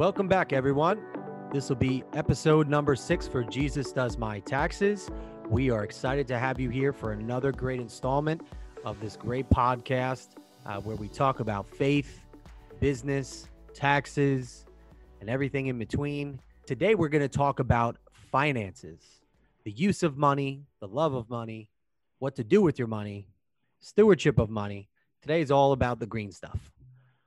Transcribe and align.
Welcome 0.00 0.28
back, 0.28 0.54
everyone. 0.54 0.98
This 1.52 1.68
will 1.68 1.76
be 1.76 2.02
episode 2.14 2.70
number 2.70 2.96
six 2.96 3.28
for 3.28 3.44
Jesus 3.44 3.92
Does 3.92 4.16
My 4.16 4.40
Taxes. 4.40 5.10
We 5.50 5.68
are 5.68 5.84
excited 5.84 6.26
to 6.28 6.38
have 6.38 6.58
you 6.58 6.70
here 6.70 6.94
for 6.94 7.12
another 7.12 7.52
great 7.52 7.80
installment 7.80 8.40
of 8.82 8.98
this 8.98 9.18
great 9.18 9.50
podcast 9.50 10.28
uh, 10.64 10.80
where 10.80 10.96
we 10.96 11.06
talk 11.06 11.40
about 11.40 11.68
faith, 11.68 12.24
business, 12.80 13.50
taxes, 13.74 14.64
and 15.20 15.28
everything 15.28 15.66
in 15.66 15.78
between. 15.78 16.40
Today, 16.64 16.94
we're 16.94 17.10
going 17.10 17.20
to 17.20 17.28
talk 17.28 17.60
about 17.60 17.98
finances, 18.32 19.20
the 19.64 19.70
use 19.70 20.02
of 20.02 20.16
money, 20.16 20.64
the 20.80 20.88
love 20.88 21.12
of 21.12 21.28
money, 21.28 21.68
what 22.20 22.36
to 22.36 22.42
do 22.42 22.62
with 22.62 22.78
your 22.78 22.88
money, 22.88 23.26
stewardship 23.80 24.38
of 24.38 24.48
money. 24.48 24.88
Today 25.20 25.42
is 25.42 25.50
all 25.50 25.72
about 25.72 26.00
the 26.00 26.06
green 26.06 26.32
stuff. 26.32 26.72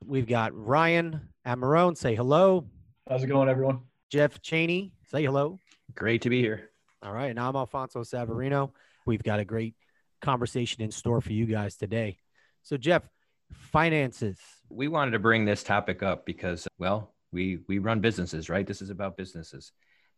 We've 0.06 0.28
got 0.28 0.54
Ryan 0.54 1.30
Amarone. 1.46 1.98
Say 1.98 2.16
hello. 2.16 2.66
How's 3.10 3.24
it 3.24 3.28
going, 3.28 3.50
everyone? 3.50 3.82
Jeff 4.10 4.42
Cheney. 4.42 4.92
Say 5.10 5.24
hello. 5.24 5.60
Great 5.96 6.22
to 6.24 6.30
be 6.30 6.42
here. 6.42 6.70
All 7.02 7.14
right. 7.14 7.30
And 7.30 7.40
I'm 7.40 7.56
Alfonso 7.56 8.02
Savarino. 8.04 8.72
We've 9.06 9.24
got 9.24 9.40
a 9.40 9.46
great 9.46 9.76
conversation 10.22 10.82
in 10.82 10.92
store 10.92 11.22
for 11.22 11.34
you 11.34 11.46
guys 11.46 11.76
today. 11.76 12.18
So, 12.64 12.78
Jeff, 12.78 13.04
finances. 13.52 14.38
We 14.70 14.88
wanted 14.88 15.12
to 15.12 15.20
bring 15.20 15.46
this 15.46 15.64
topic 15.64 16.04
up 16.04 16.26
because, 16.26 16.68
well, 16.80 17.14
we 17.32 17.60
we 17.68 17.80
run 17.80 18.00
businesses, 18.00 18.50
right? 18.50 18.66
This 18.66 18.82
is 18.82 18.90
about 18.90 19.18
businesses, 19.18 19.72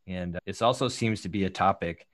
and 0.08 0.38
this 0.46 0.62
also 0.62 0.88
seems 0.88 1.22
to 1.22 1.30
be 1.30 1.46
a 1.46 1.50
topic 1.50 2.08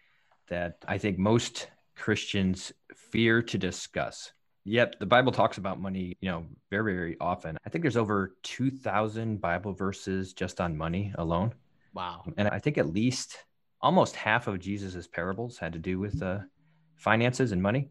that 0.50 0.78
I 0.88 0.98
think 0.98 1.18
most 1.18 1.68
Christians 1.96 2.72
fear 2.96 3.42
to 3.44 3.58
discuss. 3.58 4.32
Yet 4.64 4.96
the 5.00 5.06
Bible 5.06 5.32
talks 5.32 5.58
about 5.58 5.82
money, 5.82 6.18
you 6.22 6.30
know, 6.30 6.46
very, 6.70 6.94
very 6.94 7.18
often. 7.20 7.58
I 7.66 7.70
think 7.70 7.82
there's 7.82 7.98
over 7.98 8.36
2,000 8.44 9.42
Bible 9.42 9.74
verses 9.74 10.34
just 10.34 10.62
on 10.62 10.78
money 10.78 11.14
alone. 11.18 11.54
Wow. 11.94 12.24
And 12.38 12.48
I 12.48 12.60
think 12.60 12.78
at 12.78 12.94
least 12.94 13.38
almost 13.82 14.16
half 14.16 14.48
of 14.48 14.60
Jesus's 14.60 15.08
parables 15.08 15.58
had 15.58 15.74
to 15.74 15.80
do 15.80 16.00
with 16.00 16.22
uh, 16.22 16.40
finances 16.96 17.52
and 17.52 17.62
money. 17.62 17.90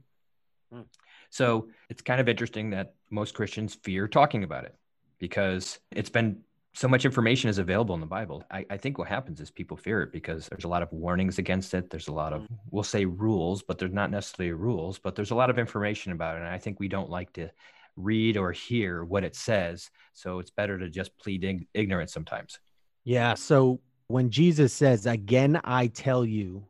Hmm. 0.72 0.82
So 1.30 1.68
it's 1.88 2.02
kind 2.02 2.20
of 2.20 2.28
interesting 2.28 2.70
that 2.70 2.94
most 3.10 3.34
Christians 3.34 3.74
fear 3.74 4.06
talking 4.06 4.44
about 4.44 4.64
it 4.64 4.76
because 5.18 5.78
it's 5.90 6.10
been 6.10 6.42
so 6.72 6.86
much 6.86 7.04
information 7.04 7.50
is 7.50 7.58
available 7.58 7.94
in 7.94 8.00
the 8.00 8.06
Bible. 8.06 8.44
I, 8.50 8.64
I, 8.70 8.76
think 8.76 8.96
what 8.96 9.08
happens 9.08 9.40
is 9.40 9.50
people 9.50 9.76
fear 9.76 10.02
it 10.02 10.12
because 10.12 10.46
there's 10.48 10.64
a 10.64 10.68
lot 10.68 10.82
of 10.82 10.92
warnings 10.92 11.38
against 11.38 11.74
it. 11.74 11.90
There's 11.90 12.08
a 12.08 12.12
lot 12.12 12.32
of, 12.32 12.42
mm. 12.42 12.58
we'll 12.70 12.84
say 12.84 13.04
rules, 13.04 13.62
but 13.62 13.78
there's 13.78 13.92
not 13.92 14.10
necessarily 14.10 14.52
rules, 14.52 14.98
but 14.98 15.16
there's 15.16 15.32
a 15.32 15.34
lot 15.34 15.50
of 15.50 15.58
information 15.58 16.12
about 16.12 16.36
it. 16.36 16.40
And 16.40 16.48
I 16.48 16.58
think 16.58 16.78
we 16.78 16.88
don't 16.88 17.10
like 17.10 17.32
to 17.34 17.50
read 17.96 18.36
or 18.36 18.52
hear 18.52 19.04
what 19.04 19.24
it 19.24 19.34
says. 19.34 19.90
So 20.12 20.38
it's 20.38 20.50
better 20.50 20.78
to 20.78 20.88
just 20.88 21.16
plead 21.18 21.42
ig- 21.44 21.66
ignorance 21.74 22.12
sometimes. 22.12 22.58
Yeah. 23.04 23.34
So 23.34 23.80
when 24.06 24.30
Jesus 24.30 24.72
says, 24.72 25.06
Again, 25.06 25.60
I 25.64 25.88
tell 25.88 26.24
you, 26.24 26.66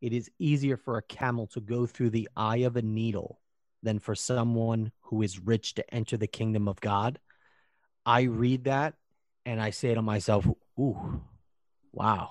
it 0.00 0.12
is 0.12 0.30
easier 0.38 0.76
for 0.76 0.98
a 0.98 1.02
camel 1.02 1.46
to 1.48 1.60
go 1.60 1.86
through 1.86 2.10
the 2.10 2.28
eye 2.36 2.58
of 2.58 2.76
a 2.76 2.82
needle 2.82 3.38
than 3.82 3.98
for 3.98 4.14
someone 4.14 4.90
who 5.02 5.22
is 5.22 5.38
rich 5.38 5.74
to 5.74 5.94
enter 5.94 6.16
the 6.16 6.26
kingdom 6.26 6.68
of 6.68 6.80
God. 6.80 7.18
I 8.04 8.22
read 8.22 8.64
that 8.64 8.94
and 9.46 9.60
I 9.60 9.70
say 9.70 9.94
to 9.94 10.02
myself, 10.02 10.46
ooh, 10.78 11.22
wow. 11.92 12.30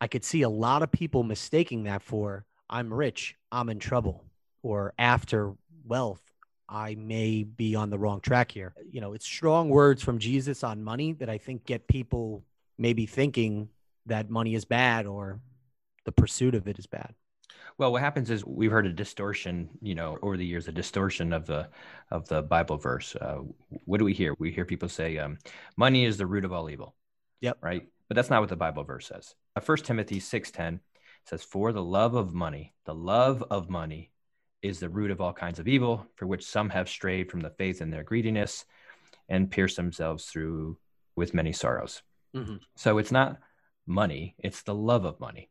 I 0.00 0.08
could 0.08 0.24
see 0.24 0.42
a 0.42 0.48
lot 0.48 0.82
of 0.82 0.90
people 0.90 1.22
mistaking 1.22 1.84
that 1.84 2.02
for 2.02 2.44
I'm 2.68 2.92
rich, 2.92 3.36
I'm 3.50 3.68
in 3.68 3.78
trouble, 3.78 4.24
or 4.62 4.94
after 4.98 5.52
wealth, 5.84 6.22
I 6.68 6.94
may 6.94 7.44
be 7.44 7.74
on 7.74 7.90
the 7.90 7.98
wrong 7.98 8.20
track 8.20 8.50
here. 8.50 8.74
You 8.90 9.00
know, 9.00 9.12
it's 9.12 9.26
strong 9.26 9.68
words 9.68 10.02
from 10.02 10.18
Jesus 10.18 10.64
on 10.64 10.82
money 10.82 11.12
that 11.14 11.28
I 11.28 11.38
think 11.38 11.66
get 11.66 11.86
people 11.86 12.44
maybe 12.78 13.06
thinking 13.06 13.68
that 14.06 14.30
money 14.30 14.54
is 14.54 14.64
bad 14.64 15.06
or 15.06 15.40
the 16.04 16.12
pursuit 16.12 16.54
of 16.54 16.66
it 16.66 16.78
is 16.78 16.86
bad. 16.86 17.14
Well, 17.78 17.92
what 17.92 18.02
happens 18.02 18.30
is 18.30 18.44
we've 18.44 18.70
heard 18.70 18.86
a 18.86 18.92
distortion, 18.92 19.70
you 19.80 19.94
know, 19.94 20.18
over 20.22 20.36
the 20.36 20.46
years, 20.46 20.68
a 20.68 20.72
distortion 20.72 21.32
of 21.32 21.46
the 21.46 21.68
of 22.10 22.28
the 22.28 22.42
Bible 22.42 22.76
verse. 22.76 23.16
Uh, 23.16 23.40
what 23.84 23.98
do 23.98 24.04
we 24.04 24.14
hear? 24.14 24.34
We 24.38 24.52
hear 24.52 24.64
people 24.64 24.88
say, 24.88 25.18
um, 25.18 25.38
"Money 25.76 26.04
is 26.04 26.18
the 26.18 26.26
root 26.26 26.44
of 26.44 26.52
all 26.52 26.70
evil." 26.70 26.94
Yep. 27.40 27.58
Right. 27.60 27.88
But 28.08 28.16
that's 28.16 28.30
not 28.30 28.40
what 28.40 28.50
the 28.50 28.56
Bible 28.56 28.84
verse 28.84 29.06
says. 29.06 29.34
Uh, 29.56 29.60
First 29.60 29.84
Timothy 29.84 30.20
six 30.20 30.50
ten 30.50 30.80
says, 31.24 31.42
"For 31.42 31.72
the 31.72 31.82
love 31.82 32.14
of 32.14 32.34
money, 32.34 32.74
the 32.84 32.94
love 32.94 33.42
of 33.50 33.70
money, 33.70 34.10
is 34.60 34.78
the 34.78 34.88
root 34.88 35.10
of 35.10 35.20
all 35.20 35.32
kinds 35.32 35.58
of 35.58 35.68
evil, 35.68 36.06
for 36.16 36.26
which 36.26 36.44
some 36.44 36.70
have 36.70 36.88
strayed 36.88 37.30
from 37.30 37.40
the 37.40 37.50
faith 37.50 37.80
in 37.80 37.90
their 37.90 38.04
greediness, 38.04 38.64
and 39.28 39.50
pierced 39.50 39.76
themselves 39.76 40.26
through 40.26 40.78
with 41.16 41.34
many 41.34 41.52
sorrows." 41.52 42.02
Mm-hmm. 42.34 42.56
So 42.76 42.98
it's 42.98 43.12
not 43.12 43.38
money; 43.86 44.34
it's 44.38 44.62
the 44.62 44.74
love 44.74 45.04
of 45.04 45.20
money 45.20 45.48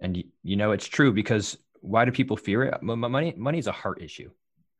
and 0.00 0.22
you 0.42 0.56
know 0.56 0.72
it's 0.72 0.86
true 0.86 1.12
because 1.12 1.58
why 1.80 2.04
do 2.04 2.12
people 2.12 2.36
fear 2.36 2.64
it? 2.64 2.82
Money 2.82 3.34
money 3.36 3.58
is 3.58 3.66
a 3.66 3.72
heart 3.72 4.02
issue 4.02 4.30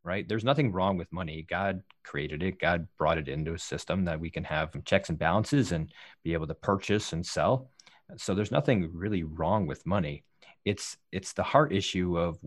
right? 0.09 0.27
There's 0.27 0.45
nothing 0.45 0.73
wrong 0.73 0.97
with 0.97 1.13
money. 1.13 1.45
God 1.49 1.83
created 2.03 2.43
it. 2.43 2.59
God 2.59 2.89
brought 2.97 3.19
it 3.19 3.29
into 3.29 3.53
a 3.53 3.59
system 3.59 4.07
that 4.07 4.19
we 4.19 4.31
can 4.31 4.43
have 4.45 4.73
checks 4.85 5.11
and 5.11 5.19
balances 5.19 5.73
and 5.73 5.93
be 6.25 6.33
able 6.33 6.47
to 6.47 6.55
purchase 6.55 7.13
and 7.13 7.25
sell. 7.25 7.71
So 8.17 8.35
there's 8.35 8.51
nothing 8.51 8.91
really 8.95 9.23
wrong 9.23 9.67
with 9.67 9.85
money. 9.85 10.25
It's 10.65 10.97
it's 11.13 11.35
the 11.35 11.43
heart 11.43 11.75
issue 11.75 12.19
of 12.19 12.39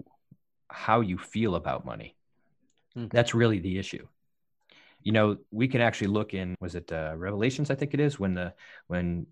how 0.70 1.02
you 1.02 1.20
feel 1.20 1.56
about 1.56 1.86
money. 1.86 2.16
Mm-hmm. 2.98 3.16
that's 3.16 3.34
really 3.34 3.60
the 3.60 3.78
issue. 3.78 4.06
You 5.04 5.12
know 5.12 5.38
we 5.52 5.68
can 5.68 5.82
actually 5.82 6.08
look 6.08 6.34
in 6.34 6.56
was 6.60 6.76
it 6.76 6.92
uh, 6.92 7.14
revelations 7.16 7.72
i 7.72 7.76
think 7.76 7.96
it 7.96 8.00
is 8.00 8.20
when 8.20 8.36
the 8.36 8.54
when 8.86 9.26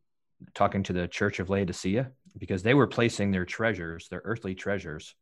talking 0.53 0.83
to 0.83 0.93
the 0.93 1.07
church 1.07 1.39
of 1.39 1.49
Laodicea 1.49 2.11
because 2.37 2.63
they 2.63 2.73
were 2.73 2.87
placing 2.87 3.31
their 3.31 3.45
treasures, 3.45 4.07
their 4.09 4.21
earthly 4.23 4.55
treasures, 4.55 5.15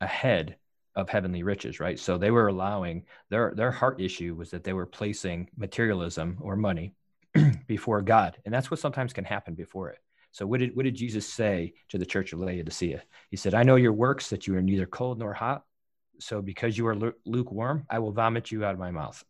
ahead 0.00 0.56
of 0.94 1.08
heavenly 1.08 1.42
riches, 1.42 1.80
right? 1.80 1.98
So 1.98 2.18
they 2.18 2.30
were 2.30 2.48
allowing 2.48 3.04
their 3.30 3.52
their 3.54 3.70
heart 3.70 4.00
issue 4.00 4.34
was 4.34 4.50
that 4.50 4.64
they 4.64 4.72
were 4.72 4.86
placing 4.86 5.48
materialism 5.56 6.38
or 6.40 6.56
money 6.56 6.94
before 7.66 8.02
God, 8.02 8.36
and 8.44 8.52
that's 8.52 8.70
what 8.70 8.80
sometimes 8.80 9.12
can 9.12 9.24
happen 9.24 9.54
before 9.54 9.90
it. 9.90 9.98
So 10.32 10.46
what 10.46 10.60
did 10.60 10.76
what 10.76 10.84
did 10.84 10.94
Jesus 10.94 11.26
say 11.26 11.74
to 11.90 11.98
the 11.98 12.06
church 12.06 12.32
of 12.32 12.40
Laodicea? 12.40 13.02
He 13.30 13.36
said, 13.36 13.54
"I 13.54 13.62
know 13.62 13.76
your 13.76 13.92
works 13.92 14.30
that 14.30 14.46
you 14.46 14.56
are 14.56 14.62
neither 14.62 14.86
cold 14.86 15.18
nor 15.18 15.32
hot. 15.32 15.64
So 16.20 16.42
because 16.42 16.76
you 16.76 16.86
are 16.86 17.14
lukewarm, 17.24 17.86
I 17.90 17.98
will 17.98 18.12
vomit 18.12 18.50
you 18.50 18.64
out 18.64 18.74
of 18.74 18.78
my 18.78 18.90
mouth. 18.90 19.24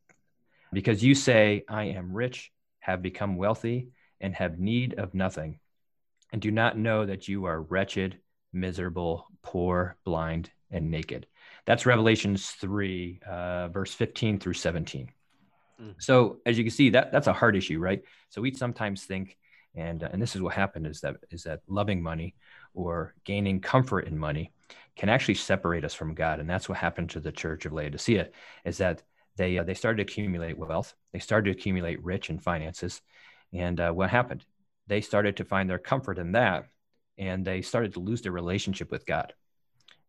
Because 0.72 1.03
you 1.03 1.14
say, 1.14 1.64
I 1.69 1.84
am 1.84 2.12
rich, 2.12 2.50
have 2.81 3.03
become 3.03 3.37
wealthy, 3.37 3.88
and 4.20 4.34
have 4.34 4.59
need 4.59 4.94
of 4.94 5.14
nothing, 5.14 5.59
and 6.32 6.41
do 6.41 6.50
not 6.50 6.78
know 6.78 7.06
that 7.06 7.28
you 7.28 7.44
are 7.44 7.62
wretched, 7.62 8.19
miserable, 8.53 9.26
poor, 9.43 9.97
blind, 10.04 10.50
and 10.70 10.91
naked. 10.91 11.26
That's 11.66 11.87
Revelations 11.87 12.50
3, 12.50 13.20
uh, 13.28 13.69
verse 13.69 13.94
15 13.94 14.38
through 14.41 14.54
17. 14.54 15.10
Mm. 15.81 15.94
So 15.98 16.38
as 16.47 16.59
you 16.59 16.65
can 16.65 16.70
see, 16.70 16.91
that 16.91 17.12
that's 17.12 17.26
a 17.26 17.32
hard 17.32 17.56
issue, 17.56 17.78
right? 17.78 18.03
So 18.31 18.41
we 18.41 18.54
sometimes 18.54 19.04
think, 19.04 19.37
and 19.75 20.03
uh, 20.03 20.09
and 20.12 20.20
this 20.20 20.34
is 20.34 20.43
what 20.43 20.54
happened 20.54 20.87
is 20.87 21.00
that 21.00 21.16
is 21.31 21.44
that 21.44 21.60
loving 21.66 22.03
money 22.03 22.34
or 22.75 23.14
gaining 23.25 23.60
comfort 23.60 24.06
in 24.06 24.19
money 24.19 24.53
can 24.97 25.09
actually 25.09 25.34
separate 25.34 25.84
us 25.84 25.94
from 25.94 26.14
God, 26.14 26.41
and 26.41 26.49
that's 26.49 26.69
what 26.69 26.78
happened 26.78 27.10
to 27.10 27.20
the 27.20 27.32
church 27.32 27.64
of 27.64 27.72
Laodicea, 27.72 28.28
is 28.64 28.78
that 28.78 29.03
they 29.37 29.59
uh, 29.59 29.64
they 29.64 29.75
started 29.75 29.97
to 29.97 30.12
accumulate 30.12 30.59
wealth, 30.59 30.94
they 31.12 31.19
started 31.19 31.53
to 31.53 31.59
accumulate 31.59 32.03
rich 32.04 32.28
and 32.28 32.43
finances, 32.43 33.00
and 33.53 33.81
uh, 33.81 33.93
what 33.93 34.10
happened? 34.10 34.44
They 34.87 35.00
started 35.00 35.37
to 35.38 35.44
find 35.44 35.69
their 35.69 35.78
comfort 35.78 36.19
in 36.19 36.32
that 36.32 36.66
and 37.19 37.44
they 37.44 37.62
started 37.62 37.94
to 37.94 38.00
lose 38.00 38.22
their 38.22 38.32
relationship 38.32 38.91
with 38.91 39.06
God. 39.06 39.32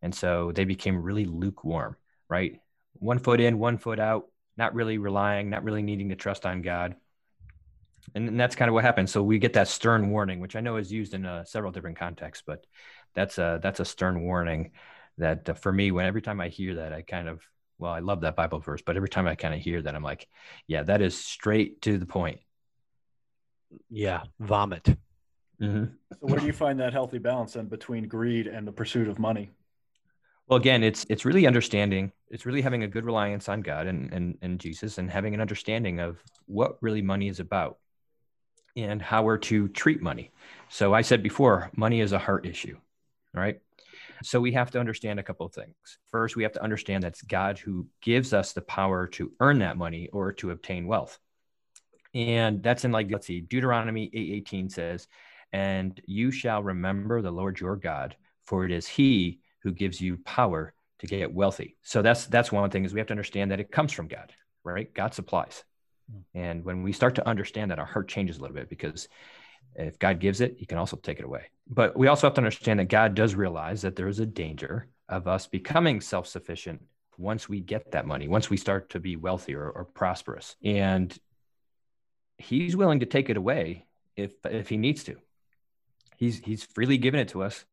And 0.02 0.14
so 0.14 0.52
they 0.52 0.64
became 0.64 1.02
really 1.02 1.24
lukewarm, 1.24 1.96
right? 2.28 2.60
One 2.94 3.18
foot 3.18 3.40
in, 3.40 3.58
one 3.58 3.78
foot 3.78 3.98
out, 3.98 4.26
not 4.56 4.74
really 4.74 4.98
relying, 4.98 5.50
not 5.50 5.64
really 5.64 5.82
needing 5.82 6.10
to 6.10 6.16
trust 6.16 6.46
on 6.46 6.62
God. 6.62 6.96
And, 8.14 8.38
that's 8.38 8.54
kind 8.56 8.68
of 8.68 8.74
what 8.74 8.84
happened. 8.84 9.08
So 9.08 9.22
we 9.22 9.38
get 9.38 9.54
that 9.54 9.68
stern 9.68 10.10
warning, 10.10 10.40
which 10.40 10.56
I 10.56 10.60
know 10.60 10.76
is 10.76 10.92
used 10.92 11.14
in 11.14 11.24
uh, 11.24 11.44
several 11.44 11.72
different 11.72 11.98
contexts, 11.98 12.44
but 12.46 12.66
that's 13.14 13.38
a 13.38 13.60
that's 13.62 13.80
a 13.80 13.84
stern 13.84 14.22
warning 14.22 14.72
that 15.18 15.48
uh, 15.48 15.54
for 15.54 15.72
me, 15.72 15.90
when 15.90 16.06
every 16.06 16.20
time 16.20 16.40
I 16.40 16.48
hear 16.48 16.76
that, 16.76 16.92
I 16.92 17.02
kind 17.02 17.28
of 17.28 17.42
well, 17.78 17.92
I 17.92 18.00
love 18.00 18.20
that 18.20 18.36
Bible 18.36 18.60
verse, 18.60 18.82
but 18.84 18.96
every 18.96 19.08
time 19.08 19.26
I 19.26 19.34
kind 19.34 19.54
of 19.54 19.60
hear 19.60 19.80
that, 19.82 19.94
I'm 19.94 20.02
like, 20.02 20.28
yeah, 20.66 20.82
that 20.84 21.00
is 21.00 21.18
straight 21.18 21.82
to 21.82 21.98
the 21.98 22.06
point 22.06 22.40
yeah, 23.90 24.22
vomit. 24.40 24.84
Mm-hmm. 25.60 25.84
So 26.12 26.18
where 26.20 26.40
do 26.40 26.46
you 26.46 26.52
find 26.52 26.80
that 26.80 26.92
healthy 26.92 27.18
balance 27.18 27.54
then 27.54 27.66
between 27.66 28.08
greed 28.08 28.46
and 28.46 28.66
the 28.66 28.72
pursuit 28.72 29.08
of 29.08 29.18
money? 29.18 29.50
Well, 30.46 30.58
again, 30.58 30.82
it's 30.82 31.06
it's 31.08 31.24
really 31.24 31.46
understanding. 31.46 32.12
It's 32.28 32.44
really 32.44 32.60
having 32.60 32.82
a 32.82 32.88
good 32.88 33.04
reliance 33.04 33.48
on 33.48 33.62
God 33.62 33.86
and 33.86 34.12
and, 34.12 34.36
and 34.42 34.60
Jesus, 34.60 34.98
and 34.98 35.10
having 35.10 35.34
an 35.34 35.40
understanding 35.40 36.00
of 36.00 36.22
what 36.46 36.76
really 36.82 37.02
money 37.02 37.28
is 37.28 37.40
about, 37.40 37.78
and 38.76 39.00
how 39.00 39.22
we're 39.22 39.38
to 39.38 39.68
treat 39.68 40.02
money. 40.02 40.32
So 40.68 40.92
I 40.92 41.02
said 41.02 41.22
before, 41.22 41.70
money 41.76 42.00
is 42.00 42.12
a 42.12 42.18
heart 42.18 42.46
issue, 42.46 42.76
right? 43.32 43.60
So 44.22 44.40
we 44.40 44.52
have 44.52 44.70
to 44.72 44.80
understand 44.80 45.18
a 45.18 45.22
couple 45.22 45.46
of 45.46 45.52
things. 45.52 45.74
First, 46.10 46.36
we 46.36 46.42
have 46.42 46.52
to 46.52 46.62
understand 46.62 47.02
that 47.02 47.08
it's 47.08 47.22
God 47.22 47.58
who 47.58 47.86
gives 48.00 48.32
us 48.32 48.52
the 48.52 48.62
power 48.62 49.06
to 49.08 49.32
earn 49.40 49.58
that 49.60 49.76
money 49.76 50.08
or 50.12 50.32
to 50.34 50.50
obtain 50.50 50.86
wealth. 50.86 51.18
And 52.14 52.62
that's 52.62 52.84
in 52.84 52.92
like, 52.92 53.08
let's 53.10 53.26
see, 53.26 53.40
Deuteronomy 53.40 54.10
8:18 54.14 54.70
says, 54.70 55.08
and 55.52 56.00
you 56.06 56.30
shall 56.30 56.62
remember 56.62 57.22
the 57.22 57.30
Lord 57.30 57.60
your 57.60 57.76
God, 57.76 58.16
for 58.46 58.64
it 58.64 58.72
is 58.72 58.86
he 58.86 59.40
who 59.62 59.72
gives 59.72 60.00
you 60.00 60.18
power 60.24 60.74
to 60.98 61.06
get 61.06 61.32
wealthy. 61.32 61.76
So 61.82 62.02
that's 62.02 62.26
that's 62.26 62.52
one 62.52 62.70
thing 62.70 62.84
is 62.84 62.94
we 62.94 63.00
have 63.00 63.08
to 63.08 63.12
understand 63.12 63.50
that 63.50 63.60
it 63.60 63.70
comes 63.70 63.92
from 63.92 64.08
God, 64.08 64.32
right? 64.62 64.92
God 64.92 65.14
supplies. 65.14 65.64
Hmm. 66.10 66.38
And 66.38 66.64
when 66.64 66.82
we 66.82 66.92
start 66.92 67.16
to 67.16 67.28
understand 67.28 67.70
that, 67.70 67.78
our 67.78 67.84
heart 67.84 68.08
changes 68.08 68.38
a 68.38 68.40
little 68.40 68.56
bit 68.56 68.68
because 68.68 69.08
if 69.74 69.98
God 69.98 70.20
gives 70.20 70.40
it, 70.40 70.56
he 70.58 70.66
can 70.66 70.78
also 70.78 70.96
take 70.96 71.18
it 71.18 71.24
away. 71.24 71.44
But 71.68 71.96
we 71.96 72.08
also 72.08 72.26
have 72.26 72.34
to 72.34 72.40
understand 72.40 72.78
that 72.80 72.88
God 72.88 73.14
does 73.14 73.34
realize 73.34 73.82
that 73.82 73.96
there 73.96 74.08
is 74.08 74.20
a 74.20 74.26
danger 74.26 74.88
of 75.08 75.26
us 75.26 75.46
becoming 75.46 76.00
self 76.00 76.26
sufficient 76.26 76.82
once 77.16 77.48
we 77.48 77.60
get 77.60 77.92
that 77.92 78.06
money, 78.06 78.28
once 78.28 78.50
we 78.50 78.56
start 78.56 78.90
to 78.90 79.00
be 79.00 79.16
wealthy 79.16 79.54
or, 79.54 79.70
or 79.70 79.84
prosperous. 79.84 80.56
And 80.64 81.16
he's 82.44 82.76
willing 82.76 83.00
to 83.00 83.06
take 83.06 83.30
it 83.30 83.36
away 83.36 83.86
if 84.16 84.32
if 84.44 84.68
he 84.68 84.76
needs 84.76 85.04
to. 85.04 85.16
He's 86.16 86.38
he's 86.38 86.64
freely 86.64 86.98
given 86.98 87.20
it 87.20 87.28
to 87.28 87.42
us, 87.42 87.64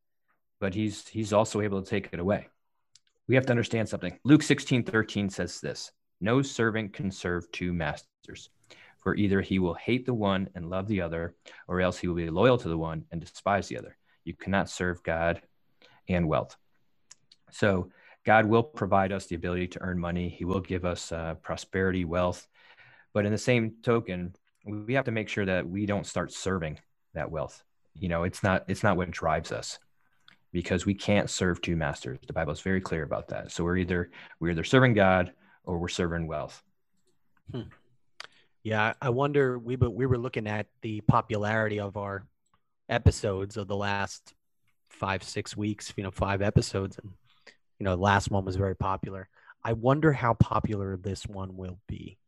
but 0.60 0.74
he's 0.74 1.06
he's 1.08 1.32
also 1.32 1.60
able 1.60 1.82
to 1.82 1.88
take 1.88 2.08
it 2.12 2.20
away. 2.20 2.48
We 3.28 3.36
have 3.36 3.46
to 3.46 3.52
understand 3.52 3.88
something. 3.88 4.18
Luke 4.24 4.42
16, 4.42 4.82
13 4.84 5.30
says 5.30 5.60
this 5.60 5.92
no 6.20 6.42
servant 6.42 6.92
can 6.92 7.10
serve 7.10 7.50
two 7.50 7.72
masters. 7.72 8.50
For 8.98 9.16
either 9.16 9.40
he 9.40 9.58
will 9.58 9.74
hate 9.74 10.06
the 10.06 10.14
one 10.14 10.48
and 10.54 10.70
love 10.70 10.86
the 10.86 11.00
other, 11.00 11.34
or 11.66 11.80
else 11.80 11.98
he 11.98 12.06
will 12.06 12.14
be 12.14 12.30
loyal 12.30 12.56
to 12.58 12.68
the 12.68 12.78
one 12.78 13.04
and 13.10 13.20
despise 13.20 13.66
the 13.66 13.78
other. 13.78 13.96
You 14.24 14.34
cannot 14.34 14.70
serve 14.70 15.02
God 15.02 15.42
and 16.08 16.28
wealth. 16.28 16.56
So, 17.50 17.90
God 18.24 18.46
will 18.46 18.62
provide 18.62 19.10
us 19.10 19.26
the 19.26 19.34
ability 19.34 19.66
to 19.68 19.82
earn 19.82 19.98
money. 19.98 20.28
He 20.28 20.44
will 20.44 20.60
give 20.60 20.84
us 20.84 21.10
uh, 21.10 21.34
prosperity, 21.42 22.04
wealth. 22.04 22.46
But 23.12 23.26
in 23.26 23.32
the 23.32 23.38
same 23.38 23.74
token, 23.82 24.36
we 24.64 24.94
have 24.94 25.06
to 25.06 25.10
make 25.10 25.28
sure 25.28 25.44
that 25.44 25.68
we 25.68 25.86
don't 25.86 26.06
start 26.06 26.32
serving 26.32 26.78
that 27.14 27.30
wealth. 27.30 27.62
You 27.94 28.08
know, 28.08 28.24
it's 28.24 28.42
not 28.42 28.64
it's 28.68 28.82
not 28.82 28.96
what 28.96 29.10
drives 29.10 29.52
us 29.52 29.78
because 30.52 30.86
we 30.86 30.94
can't 30.94 31.30
serve 31.30 31.60
two 31.60 31.76
masters. 31.76 32.18
The 32.26 32.32
Bible 32.32 32.52
is 32.52 32.60
very 32.60 32.80
clear 32.80 33.02
about 33.02 33.28
that. 33.28 33.50
So 33.50 33.64
we're 33.64 33.78
either 33.78 34.10
we're 34.40 34.50
either 34.50 34.64
serving 34.64 34.94
God 34.94 35.32
or 35.64 35.78
we're 35.78 35.88
serving 35.88 36.26
wealth. 36.26 36.62
Hmm. 37.50 37.62
Yeah, 38.62 38.94
I 39.00 39.10
wonder. 39.10 39.58
We 39.58 39.76
but 39.76 39.90
we 39.90 40.06
were 40.06 40.18
looking 40.18 40.46
at 40.46 40.66
the 40.82 41.00
popularity 41.02 41.80
of 41.80 41.96
our 41.96 42.26
episodes 42.88 43.56
of 43.56 43.66
the 43.66 43.76
last 43.76 44.34
five 44.88 45.22
six 45.22 45.56
weeks. 45.56 45.92
You 45.96 46.04
know, 46.04 46.10
five 46.10 46.42
episodes, 46.42 46.98
and 47.02 47.12
you 47.78 47.84
know, 47.84 47.96
the 47.96 48.02
last 48.02 48.30
one 48.30 48.44
was 48.44 48.56
very 48.56 48.76
popular. 48.76 49.28
I 49.64 49.72
wonder 49.72 50.12
how 50.12 50.34
popular 50.34 50.96
this 50.96 51.26
one 51.26 51.56
will 51.56 51.78
be, 51.88 52.18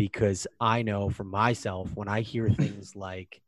because 0.00 0.46
I 0.58 0.80
know 0.80 1.10
for 1.10 1.24
myself 1.24 1.90
when 1.94 2.08
I 2.08 2.22
hear 2.22 2.48
things 2.48 2.96
like 2.96 3.42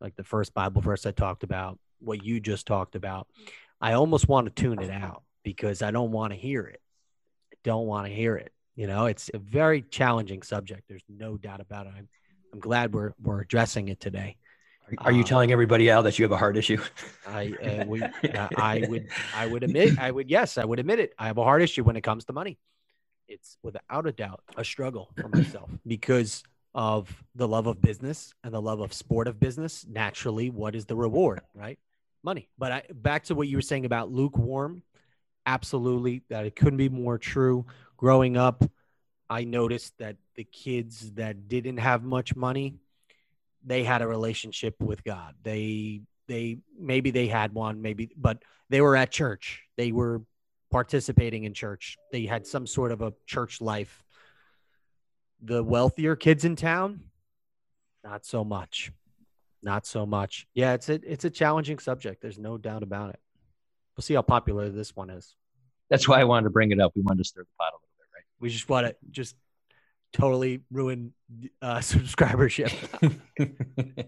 like 0.00 0.16
the 0.16 0.24
first 0.24 0.54
Bible 0.54 0.80
verse 0.80 1.04
I 1.04 1.10
talked 1.10 1.42
about, 1.42 1.78
what 1.98 2.24
you 2.24 2.40
just 2.40 2.64
talked 2.64 2.94
about, 2.94 3.26
I 3.82 3.92
almost 3.92 4.26
want 4.26 4.46
to 4.46 4.62
tune 4.62 4.80
it 4.80 4.90
out 4.90 5.24
because 5.44 5.82
I 5.82 5.90
don't 5.90 6.10
want 6.10 6.32
to 6.32 6.38
hear 6.38 6.62
it. 6.62 6.80
I 7.52 7.56
don't 7.64 7.86
want 7.86 8.06
to 8.06 8.14
hear 8.14 8.34
it. 8.36 8.50
You 8.76 8.86
know, 8.86 9.04
it's 9.04 9.30
a 9.34 9.38
very 9.38 9.82
challenging 9.82 10.40
subject. 10.40 10.84
There's 10.88 11.04
no 11.06 11.36
doubt 11.36 11.60
about 11.60 11.86
it. 11.86 11.92
I'm, 11.94 12.08
I'm 12.54 12.60
glad 12.60 12.94
we're 12.94 13.12
we're 13.22 13.42
addressing 13.42 13.88
it 13.88 14.00
today. 14.00 14.38
Are 14.96 15.12
you 15.12 15.20
um, 15.20 15.24
telling 15.24 15.52
everybody 15.52 15.90
out 15.90 16.04
that 16.04 16.18
you 16.18 16.22
have 16.22 16.32
a 16.32 16.38
heart 16.38 16.56
issue? 16.56 16.82
I 17.28 17.52
uh, 17.62 17.84
would, 17.84 18.02
uh, 18.34 18.48
I 18.56 18.86
would, 18.88 19.06
I 19.36 19.46
would 19.46 19.64
admit, 19.64 19.98
I 19.98 20.10
would, 20.10 20.30
yes, 20.30 20.56
I 20.56 20.64
would 20.64 20.78
admit 20.80 20.98
it. 20.98 21.12
I 21.18 21.26
have 21.26 21.36
a 21.36 21.44
heart 21.44 21.60
issue 21.60 21.84
when 21.84 21.96
it 21.96 22.00
comes 22.00 22.24
to 22.24 22.32
money. 22.32 22.58
It's 23.30 23.56
without 23.62 24.06
a 24.06 24.12
doubt 24.12 24.42
a 24.56 24.64
struggle 24.64 25.10
for 25.16 25.28
myself 25.28 25.70
because 25.86 26.42
of 26.74 27.24
the 27.34 27.48
love 27.48 27.66
of 27.66 27.80
business 27.80 28.34
and 28.44 28.52
the 28.52 28.60
love 28.60 28.80
of 28.80 28.92
sport 28.92 29.28
of 29.28 29.40
business. 29.40 29.86
Naturally, 29.88 30.50
what 30.50 30.74
is 30.74 30.84
the 30.84 30.96
reward, 30.96 31.40
right? 31.54 31.78
Money. 32.22 32.48
But 32.58 32.72
I, 32.72 32.82
back 32.92 33.24
to 33.24 33.34
what 33.34 33.48
you 33.48 33.56
were 33.56 33.62
saying 33.62 33.86
about 33.86 34.10
lukewarm, 34.10 34.82
absolutely, 35.46 36.22
that 36.28 36.44
it 36.44 36.56
couldn't 36.56 36.76
be 36.76 36.88
more 36.88 37.18
true 37.18 37.64
growing 37.96 38.36
up, 38.36 38.64
I 39.28 39.44
noticed 39.44 39.92
that 39.98 40.16
the 40.34 40.44
kids 40.44 41.12
that 41.12 41.48
didn't 41.48 41.76
have 41.76 42.02
much 42.02 42.34
money, 42.34 42.74
they 43.64 43.84
had 43.84 44.02
a 44.02 44.08
relationship 44.08 44.74
with 44.80 45.04
God. 45.04 45.34
They 45.42 46.00
they 46.26 46.58
maybe 46.78 47.10
they 47.10 47.28
had 47.28 47.52
one, 47.52 47.82
maybe, 47.82 48.10
but 48.16 48.42
they 48.70 48.80
were 48.80 48.96
at 48.96 49.10
church. 49.10 49.62
They 49.76 49.92
were 49.92 50.22
participating 50.70 51.44
in 51.44 51.54
church. 51.54 51.96
They 52.12 52.26
had 52.26 52.46
some 52.46 52.66
sort 52.66 52.92
of 52.92 53.02
a 53.02 53.12
church 53.26 53.60
life. 53.60 54.04
The 55.42 55.64
wealthier 55.64 56.16
kids 56.16 56.44
in 56.44 56.56
town, 56.56 57.00
not 58.04 58.24
so 58.24 58.44
much. 58.44 58.92
Not 59.62 59.86
so 59.86 60.06
much. 60.06 60.46
Yeah, 60.54 60.72
it's 60.74 60.88
a 60.88 61.00
it's 61.02 61.24
a 61.24 61.30
challenging 61.30 61.78
subject. 61.78 62.22
There's 62.22 62.38
no 62.38 62.56
doubt 62.56 62.82
about 62.82 63.10
it. 63.10 63.20
We'll 63.96 64.02
see 64.02 64.14
how 64.14 64.22
popular 64.22 64.70
this 64.70 64.96
one 64.96 65.10
is. 65.10 65.34
That's 65.90 66.08
why 66.08 66.20
I 66.20 66.24
wanted 66.24 66.44
to 66.44 66.50
bring 66.50 66.70
it 66.70 66.80
up. 66.80 66.92
We 66.94 67.02
wanted 67.02 67.18
to 67.18 67.28
stir 67.28 67.42
the 67.42 67.48
pot 67.58 67.72
a 67.72 67.76
little 67.76 67.88
bit, 67.98 68.06
right? 68.14 68.24
we 68.40 68.48
just 68.48 68.68
want 68.68 68.86
to 68.86 68.96
just 69.10 69.36
totally 70.12 70.60
ruin 70.70 71.12
uh, 71.60 71.76
subscribership. 71.78 72.72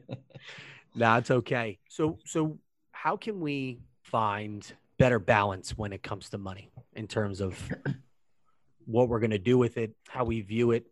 nah, 0.95 1.19
it's 1.19 1.31
okay. 1.31 1.79
So, 1.89 2.19
so 2.25 2.59
how 2.93 3.17
can 3.17 3.41
we 3.41 3.81
find 4.03 4.71
better 5.03 5.19
balance 5.19 5.77
when 5.77 5.93
it 5.93 6.01
comes 6.01 6.31
to 6.31 6.39
money 6.39 6.71
in 6.93 7.09
terms 7.09 7.41
of 7.41 7.59
what 8.87 9.09
we're 9.09 9.19
going 9.19 9.33
to 9.33 9.39
do 9.39 9.59
with 9.59 9.77
it, 9.77 9.97
how 10.07 10.25
we 10.25 10.41
view 10.43 10.71
it? 10.71 10.87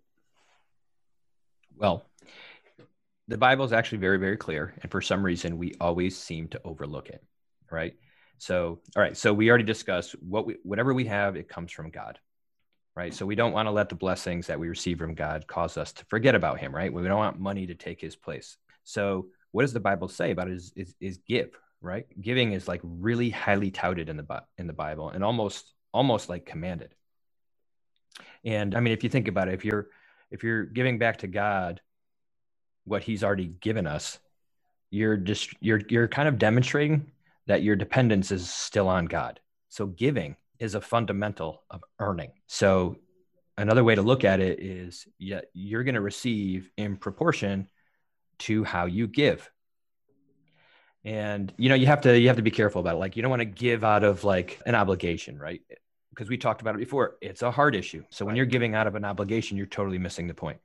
Well, 1.77 2.05
the 3.29 3.39
Bible 3.39 3.65
is 3.65 3.73
actually 3.73 3.99
very, 3.99 4.19
very 4.19 4.37
clear, 4.37 4.75
and 4.83 4.91
for 4.91 5.01
some 5.01 5.23
reason, 5.23 5.59
we 5.59 5.75
always 5.81 6.19
seem 6.19 6.49
to 6.49 6.61
overlook 6.65 7.09
it. 7.09 7.23
Right. 7.71 7.95
So, 8.39 8.81
all 8.97 9.03
right. 9.03 9.17
So 9.17 9.33
we 9.33 9.49
already 9.49 9.63
discussed 9.63 10.17
what 10.21 10.45
we, 10.45 10.57
whatever 10.65 10.93
we 10.93 11.05
have, 11.05 11.37
it 11.37 11.49
comes 11.49 11.71
from 11.71 11.91
God 11.91 12.19
right? 12.97 13.15
So 13.15 13.25
we 13.25 13.37
don't 13.37 13.53
want 13.53 13.67
to 13.67 13.71
let 13.71 13.89
the 13.89 13.95
blessings 13.95 14.49
that 14.49 14.59
we 14.59 14.69
receive 14.69 14.99
from 14.99 15.15
God 15.15 15.47
cause 15.47 15.77
us 15.79 15.93
to 15.93 16.05
forget 16.07 16.35
about 16.35 16.59
Him, 16.59 16.75
right? 16.75 16.93
We 16.93 17.03
don't 17.05 17.17
want 17.17 17.39
money 17.39 17.65
to 17.69 17.75
take 17.75 18.01
His 18.01 18.17
place. 18.17 18.57
So 18.83 19.29
what 19.53 19.63
does 19.63 19.73
the 19.73 19.81
Bible 19.81 20.09
say 20.09 20.33
about 20.33 20.49
it 20.49 20.55
is, 20.55 20.73
is, 20.75 20.95
is 21.01 21.19
give, 21.19 21.57
right? 21.81 22.07
Giving 22.21 22.53
is 22.53 22.69
like 22.69 22.81
really 22.83 23.31
highly 23.31 23.71
touted 23.71 24.09
in 24.09 24.17
the 24.17 24.43
in 24.59 24.67
the 24.67 24.73
Bible 24.73 25.11
and 25.11 25.25
almost 25.25 25.73
almost 25.93 26.29
like 26.29 26.47
commanded. 26.47 26.95
And 28.45 28.75
I 28.75 28.81
mean, 28.81 28.93
if 28.93 29.03
you 29.05 29.11
think 29.11 29.29
about 29.29 29.49
it, 29.49 29.55
if 29.55 29.65
you're 29.65 29.89
if 30.31 30.43
you're 30.43 30.65
giving 30.65 30.99
back 30.99 31.19
to 31.19 31.27
God 31.27 31.81
what 32.85 33.03
He's 33.03 33.25
already 33.25 33.47
given 33.47 33.87
us, 33.87 34.19
you're 34.91 35.17
just 35.17 35.55
you're 35.61 35.81
you're 35.89 36.09
kind 36.09 36.29
of 36.29 36.39
demonstrating 36.39 37.11
that 37.47 37.63
your 37.63 37.77
dependence 37.77 38.31
is 38.31 38.49
still 38.49 38.89
on 38.89 39.07
God. 39.07 39.41
So 39.69 39.87
giving 39.87 40.37
is 40.59 40.75
a 40.75 40.81
fundamental 40.81 41.63
of 41.71 41.83
earning. 41.99 42.33
So 42.47 42.97
another 43.57 43.85
way 43.85 43.95
to 43.95 44.03
look 44.03 44.25
at 44.25 44.41
it 44.41 44.61
is 44.61 45.07
yeah, 45.19 45.41
you're 45.55 45.85
going 45.85 45.95
to 45.95 46.01
receive 46.01 46.71
in 46.77 46.97
proportion 46.97 47.69
to 48.41 48.65
how 48.65 48.87
you 48.87 49.07
give. 49.07 49.51
And 51.05 51.53
you 51.57 51.69
know, 51.69 51.75
you 51.75 51.87
have 51.87 52.03
to 52.03 52.19
you 52.19 52.29
have 52.29 52.37
to 52.37 52.43
be 52.43 52.51
careful 52.51 52.81
about 52.81 52.97
it. 52.97 52.99
Like 52.99 53.17
you 53.17 53.23
don't 53.23 53.31
want 53.31 53.41
to 53.41 53.47
give 53.47 53.85
out 53.85 54.05
of 54.05 54.25
like 54.25 54.61
an 54.67 54.75
obligation, 54.75 55.39
right? 55.39 55.63
Because 56.11 56.29
we 56.29 56.37
talked 56.37 56.61
about 56.61 56.75
it 56.75 56.79
before. 56.79 57.17
It's 57.21 57.43
a 57.43 57.51
hard 57.51 57.75
issue. 57.75 58.05
So 58.11 58.27
when 58.27 58.37
you're 58.37 58.47
giving 58.47 58.75
out 58.75 58.87
of 58.87 58.95
an 58.95 59.05
obligation, 59.05 59.57
you're 59.57 59.67
totally 59.67 59.99
missing 59.99 60.27
the 60.27 60.35
point. 60.35 60.59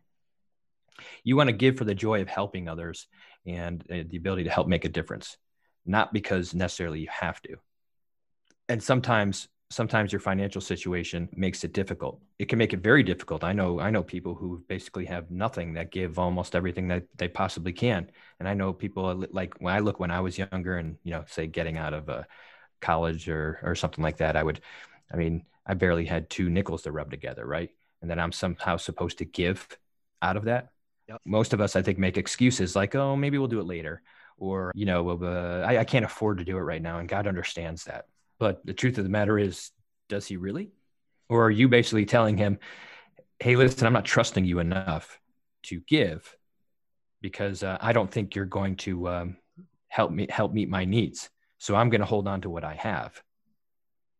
You 1.23 1.35
want 1.35 1.49
to 1.49 1.55
give 1.55 1.77
for 1.77 1.85
the 1.85 1.95
joy 1.95 2.21
of 2.21 2.27
helping 2.27 2.67
others 2.67 3.07
and 3.45 3.81
uh, 3.91 4.03
the 4.07 4.17
ability 4.17 4.45
to 4.45 4.49
help 4.49 4.67
make 4.67 4.85
a 4.85 4.89
difference, 4.89 5.37
not 5.85 6.11
because 6.13 6.53
necessarily 6.53 6.99
you 6.99 7.07
have 7.09 7.41
to. 7.43 7.57
And 8.67 8.81
sometimes 8.81 9.47
sometimes 9.69 10.11
your 10.11 10.19
financial 10.19 10.61
situation 10.61 11.27
makes 11.35 11.63
it 11.63 11.73
difficult. 11.73 12.21
It 12.37 12.49
can 12.49 12.59
make 12.59 12.73
it 12.73 12.79
very 12.79 13.03
difficult. 13.03 13.43
I 13.43 13.53
know 13.53 13.79
i 13.79 13.89
know 13.89 14.03
people 14.03 14.35
who 14.35 14.63
basically 14.67 15.05
have 15.05 15.31
nothing 15.31 15.73
that 15.73 15.91
give 15.91 16.19
almost 16.19 16.55
everything 16.55 16.87
that 16.89 17.03
they 17.17 17.27
possibly 17.27 17.73
can. 17.73 18.09
And 18.39 18.47
i 18.47 18.53
know 18.53 18.73
people 18.73 19.25
like 19.31 19.55
when 19.59 19.73
i 19.73 19.79
look 19.79 19.99
when 19.99 20.11
i 20.11 20.19
was 20.19 20.37
younger 20.37 20.77
and 20.77 20.97
you 21.03 21.11
know 21.11 21.23
say 21.27 21.47
getting 21.47 21.77
out 21.77 21.93
of 21.93 22.09
a 22.09 22.11
uh, 22.11 22.23
college 22.81 23.27
or 23.29 23.59
or 23.63 23.73
something 23.73 24.03
like 24.03 24.17
that 24.17 24.35
i 24.35 24.43
would 24.43 24.61
i 25.11 25.15
mean 25.15 25.43
i 25.65 25.73
barely 25.73 26.05
had 26.05 26.29
two 26.29 26.49
nickels 26.49 26.83
to 26.83 26.91
rub 26.91 27.09
together 27.09 27.45
right? 27.45 27.71
And 28.01 28.09
then 28.09 28.19
i'm 28.19 28.31
somehow 28.31 28.77
supposed 28.77 29.17
to 29.19 29.25
give 29.25 29.67
out 30.21 30.37
of 30.37 30.45
that. 30.45 30.69
Yep. 31.07 31.21
most 31.25 31.53
of 31.53 31.61
us 31.61 31.75
i 31.75 31.81
think 31.81 31.99
make 31.99 32.17
excuses 32.17 32.75
like 32.75 32.95
oh 32.95 33.15
maybe 33.15 33.37
we'll 33.37 33.47
do 33.47 33.59
it 33.59 33.67
later. 33.67 34.01
Or 34.37 34.71
you 34.75 34.85
know 34.85 35.09
uh, 35.09 35.65
I, 35.65 35.79
I 35.79 35.83
can't 35.85 36.05
afford 36.05 36.39
to 36.39 36.43
do 36.45 36.57
it 36.57 36.61
right 36.61 36.81
now 36.81 36.99
and 36.99 37.07
god 37.07 37.25
understands 37.25 37.85
that 37.85 38.05
but 38.39 38.65
the 38.65 38.73
truth 38.73 38.97
of 38.97 39.03
the 39.03 39.09
matter 39.09 39.37
is, 39.37 39.71
does 40.09 40.25
he 40.25 40.37
really? 40.37 40.71
Or 41.29 41.45
are 41.45 41.51
you 41.51 41.67
basically 41.67 42.05
telling 42.05 42.37
him, 42.37 42.59
hey, 43.39 43.55
listen, 43.55 43.85
I'm 43.87 43.93
not 43.93 44.05
trusting 44.05 44.45
you 44.45 44.59
enough 44.59 45.19
to 45.63 45.81
give 45.87 46.35
because 47.21 47.63
uh, 47.63 47.77
I 47.81 47.93
don't 47.93 48.11
think 48.11 48.35
you're 48.35 48.45
going 48.45 48.75
to 48.77 49.09
um, 49.09 49.37
help 49.87 50.11
me 50.11 50.27
help 50.29 50.53
meet 50.53 50.69
my 50.69 50.85
needs. 50.85 51.29
So 51.57 51.75
I'm 51.75 51.89
going 51.89 52.01
to 52.01 52.05
hold 52.05 52.27
on 52.27 52.41
to 52.41 52.49
what 52.49 52.63
I 52.63 52.75
have 52.75 53.19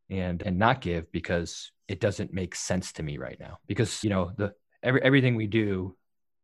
and 0.09 0.41
and 0.41 0.57
not 0.57 0.81
give 0.81 1.11
because 1.11 1.71
it 1.87 1.99
doesn't 1.99 2.33
make 2.33 2.55
sense 2.55 2.93
to 2.93 3.03
me 3.03 3.17
right 3.17 3.39
now. 3.39 3.59
Because 3.67 4.03
you 4.03 4.09
know 4.09 4.31
the 4.35 4.53
every, 4.81 5.01
everything 5.03 5.35
we 5.35 5.47
do 5.47 5.95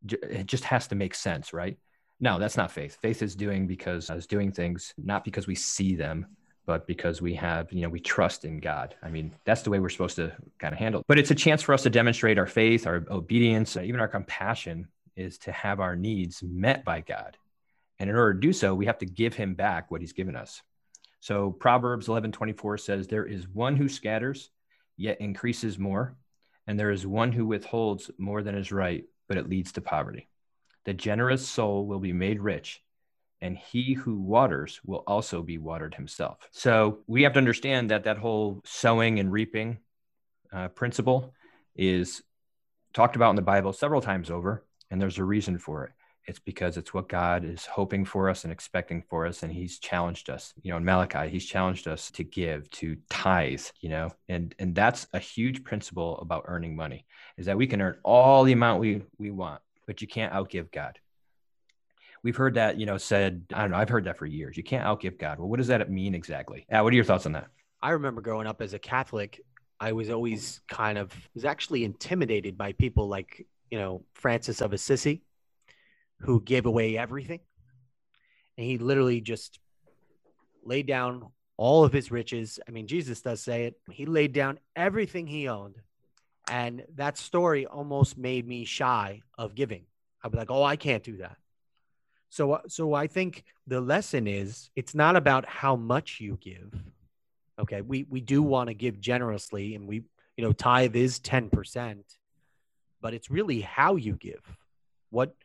it 0.08 0.46
just 0.46 0.64
has 0.66 0.88
to 0.88 0.96
make 0.96 1.16
sense, 1.16 1.54
right? 1.54 1.78
No, 2.20 2.40
that's 2.40 2.58
not 2.58 2.72
faith. 2.72 2.98
Faith 3.02 3.22
is 3.22 3.36
doing 3.36 3.68
because 3.68 4.10
is 4.10 4.28
doing 4.28 4.52
things 4.52 4.94
not 4.98 5.24
because 5.24 5.48
we 5.48 5.56
see 5.56 5.96
them, 5.96 6.28
but 6.66 6.88
because 6.88 7.22
we 7.22 7.34
have, 7.36 7.72
you 7.72 7.82
know, 7.82 7.90
we 7.90 8.00
trust 8.00 8.46
in 8.46 8.60
God. 8.60 8.96
I 9.02 9.10
mean, 9.10 9.34
that's 9.46 9.64
the 9.64 9.70
way 9.70 9.80
we're 9.80 9.90
supposed 9.90 10.16
to 10.18 10.32
kind 10.60 10.74
of 10.74 10.80
handle 10.80 11.02
it. 11.02 11.08
But 11.08 11.20
it's 11.20 11.32
a 11.32 11.36
chance 11.36 11.62
for 11.62 11.74
us 11.74 11.84
to 11.84 11.90
demonstrate 11.90 12.38
our 12.38 12.48
faith, 12.48 12.86
our 12.86 13.04
obedience, 13.10 13.78
even 13.78 14.00
our 14.00 14.08
compassion 14.08 14.88
is 15.16 15.38
to 15.40 15.52
have 15.52 15.80
our 15.80 15.96
needs 15.96 16.42
met 16.44 16.86
by 16.86 17.02
God. 17.02 17.38
And 18.00 18.10
in 18.10 18.16
order 18.16 18.34
to 18.34 18.40
do 18.40 18.54
so, 18.54 18.74
we 18.74 18.86
have 18.86 19.00
to 19.00 19.06
give 19.06 19.36
him 19.36 19.54
back 19.54 19.92
what 19.92 20.02
he's 20.02 20.14
given 20.14 20.36
us. 20.36 20.62
So 21.20 21.52
Proverbs 21.52 22.08
11 22.08 22.32
24 22.32 22.78
says, 22.78 23.08
There 23.08 23.26
is 23.26 23.48
one 23.48 23.76
who 23.76 23.88
scatters, 23.90 24.50
yet 24.98 25.22
increases 25.22 25.78
more. 25.78 26.16
And 26.68 26.80
there 26.80 26.92
is 26.92 27.06
one 27.06 27.32
who 27.32 27.46
withholds 27.46 28.10
more 28.18 28.44
than 28.44 28.56
is 28.56 28.72
right, 28.72 29.04
but 29.28 29.38
it 29.38 29.50
leads 29.50 29.74
to 29.74 29.82
poverty. 29.82 30.30
The 30.86 30.94
generous 30.94 31.48
soul 31.48 31.86
will 31.86 32.00
be 32.00 32.14
made 32.14 32.40
rich, 32.40 32.82
and 33.42 33.58
he 33.58 33.94
who 33.94 34.20
waters 34.20 34.80
will 34.86 35.04
also 35.08 35.42
be 35.42 35.58
watered 35.58 35.96
himself. 35.96 36.38
So 36.52 37.00
we 37.08 37.24
have 37.24 37.34
to 37.34 37.40
understand 37.40 37.90
that 37.92 38.04
that 38.04 38.18
whole 38.18 38.62
sowing 38.64 39.20
and 39.20 39.32
reaping 39.32 39.80
uh, 40.54 40.68
principle 40.70 41.34
is 41.76 42.22
talked 42.94 43.16
about 43.16 43.32
in 43.32 43.36
the 43.36 43.42
Bible 43.42 43.74
several 43.74 44.02
times 44.02 44.30
over, 44.30 44.66
and 44.90 45.02
there's 45.02 45.18
a 45.18 45.24
reason 45.24 45.58
for 45.58 45.86
it. 45.86 45.92
It's 46.28 46.40
because 46.40 46.78
it's 46.78 46.94
what 46.94 47.10
God 47.10 47.44
is 47.44 47.66
hoping 47.66 48.06
for 48.06 48.30
us 48.30 48.44
and 48.44 48.54
expecting 48.54 49.02
for 49.10 49.26
us. 49.26 49.42
And 49.42 49.52
he's 49.52 49.80
challenged 49.80 50.30
us, 50.30 50.54
you 50.62 50.72
know, 50.72 50.78
in 50.78 50.86
Malachi, 50.86 51.30
he's 51.30 51.46
challenged 51.46 51.88
us 51.88 52.12
to 52.12 52.24
give, 52.24 52.70
to 52.72 52.96
tithe, 53.10 53.64
you 53.80 53.90
know, 53.90 54.12
and, 54.30 54.54
and 54.60 54.76
that's 54.76 55.08
a 55.14 55.20
huge 55.20 55.64
principle 55.64 56.20
about 56.20 56.46
earning 56.46 56.76
money 56.76 57.06
is 57.38 57.48
that 57.48 57.58
we 57.58 57.66
can 57.66 57.82
earn 57.82 57.98
all 58.04 58.44
the 58.44 58.54
amount 58.54 58.80
we, 58.82 59.02
we 59.18 59.32
want, 59.32 59.62
but 59.88 60.02
you 60.02 60.08
can't 60.08 60.32
outgive 60.32 60.72
God 60.72 61.00
we've 62.24 62.36
heard 62.36 62.56
that, 62.56 62.80
you 62.80 62.86
know, 62.86 62.98
said, 62.98 63.44
I 63.54 63.62
don't 63.62 63.72
know, 63.72 63.78
I've 63.78 63.90
heard 63.90 64.06
that 64.06 64.18
for 64.18 64.26
years. 64.26 64.58
You 64.58 64.64
can't 64.64 64.86
outgive 64.86 65.18
God. 65.18 65.40
Well, 65.40 65.50
what 65.50 65.58
does 65.58 65.68
that 65.68 65.90
mean 65.90 66.16
exactly? 66.16 66.66
Yeah, 66.70 66.82
what 66.82 66.94
are 66.94 66.96
your 66.96 67.06
thoughts 67.06 67.26
on 67.26 67.32
that? 67.34 67.48
I 67.82 67.92
remember 67.92 68.22
growing 68.22 68.48
up 68.48 68.62
as 68.62 68.74
a 68.74 68.80
Catholic, 68.80 69.42
I 69.80 69.94
was 69.94 70.10
always 70.12 70.62
kind 70.70 70.98
of 70.98 71.12
was 71.34 71.46
actually 71.46 71.84
intimidated 71.84 72.58
by 72.58 72.74
people 72.74 73.08
like, 73.08 73.48
you 73.72 73.80
know, 73.80 74.04
Francis 74.14 74.62
of 74.62 74.74
Assisi, 74.74 75.24
who 76.20 76.42
gave 76.42 76.68
away 76.68 76.98
everything. 76.98 77.40
And 78.58 78.68
he 78.68 78.78
literally 78.78 79.22
just 79.22 79.60
laid 80.64 80.86
down 80.86 81.32
all 81.58 81.84
of 81.84 81.92
his 81.92 82.12
riches. 82.12 82.60
I 82.68 82.72
mean, 82.72 82.86
Jesus 82.86 83.22
does 83.22 83.42
say 83.42 83.66
it. 83.66 83.76
He 83.90 84.06
laid 84.06 84.34
down 84.34 84.60
everything 84.76 85.26
he 85.26 85.48
owned. 85.48 85.78
And 86.50 86.84
that 86.96 87.18
story 87.18 87.66
almost 87.66 88.18
made 88.18 88.48
me 88.48 88.66
shy 88.66 89.22
of 89.38 89.56
giving. 89.56 89.86
I'd 90.24 90.32
be 90.32 90.38
like, 90.38 90.52
oh, 90.52 90.64
I 90.64 90.76
can't 90.76 91.04
do 91.04 91.18
that. 91.18 91.38
So, 92.32 92.54
uh, 92.54 92.62
so 92.68 92.94
I 92.94 93.08
think 93.08 93.44
the 93.68 93.82
lesson 93.82 94.26
is 94.26 94.72
it's 94.76 94.96
not 94.96 95.18
about 95.18 95.46
how 95.46 95.76
much 95.76 96.22
you 96.22 96.38
give. 96.42 96.74
Okay, 97.60 97.82
we 97.82 98.06
we 98.10 98.22
do 98.22 98.42
want 98.42 98.70
to 98.70 98.74
give 98.74 99.00
generously, 99.02 99.76
and 99.76 99.86
we 99.86 100.04
you 100.38 100.44
know 100.44 100.54
tithe 100.54 100.96
is 100.96 101.20
ten 101.20 101.50
percent, 101.50 102.06
but 103.02 103.14
it's 103.14 103.30
really 103.30 103.60
how 103.60 103.98
you 103.98 104.14
give, 104.14 104.42
what 105.10 105.36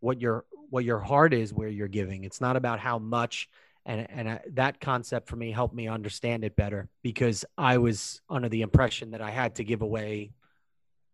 what 0.00 0.20
your 0.20 0.44
what 0.70 0.84
your 0.84 0.98
heart 0.98 1.32
is 1.32 1.54
where 1.54 1.68
you're 1.68 1.86
giving. 1.86 2.24
It's 2.24 2.40
not 2.40 2.56
about 2.56 2.80
how 2.80 2.98
much, 2.98 3.48
and 3.86 4.04
and 4.10 4.28
uh, 4.28 4.38
that 4.54 4.80
concept 4.80 5.28
for 5.28 5.36
me 5.36 5.52
helped 5.52 5.74
me 5.74 5.86
understand 5.86 6.42
it 6.42 6.56
better 6.56 6.88
because 7.02 7.44
I 7.56 7.78
was 7.78 8.20
under 8.28 8.48
the 8.48 8.62
impression 8.62 9.12
that 9.12 9.22
I 9.22 9.30
had 9.30 9.54
to 9.54 9.64
give 9.64 9.82
away 9.82 10.32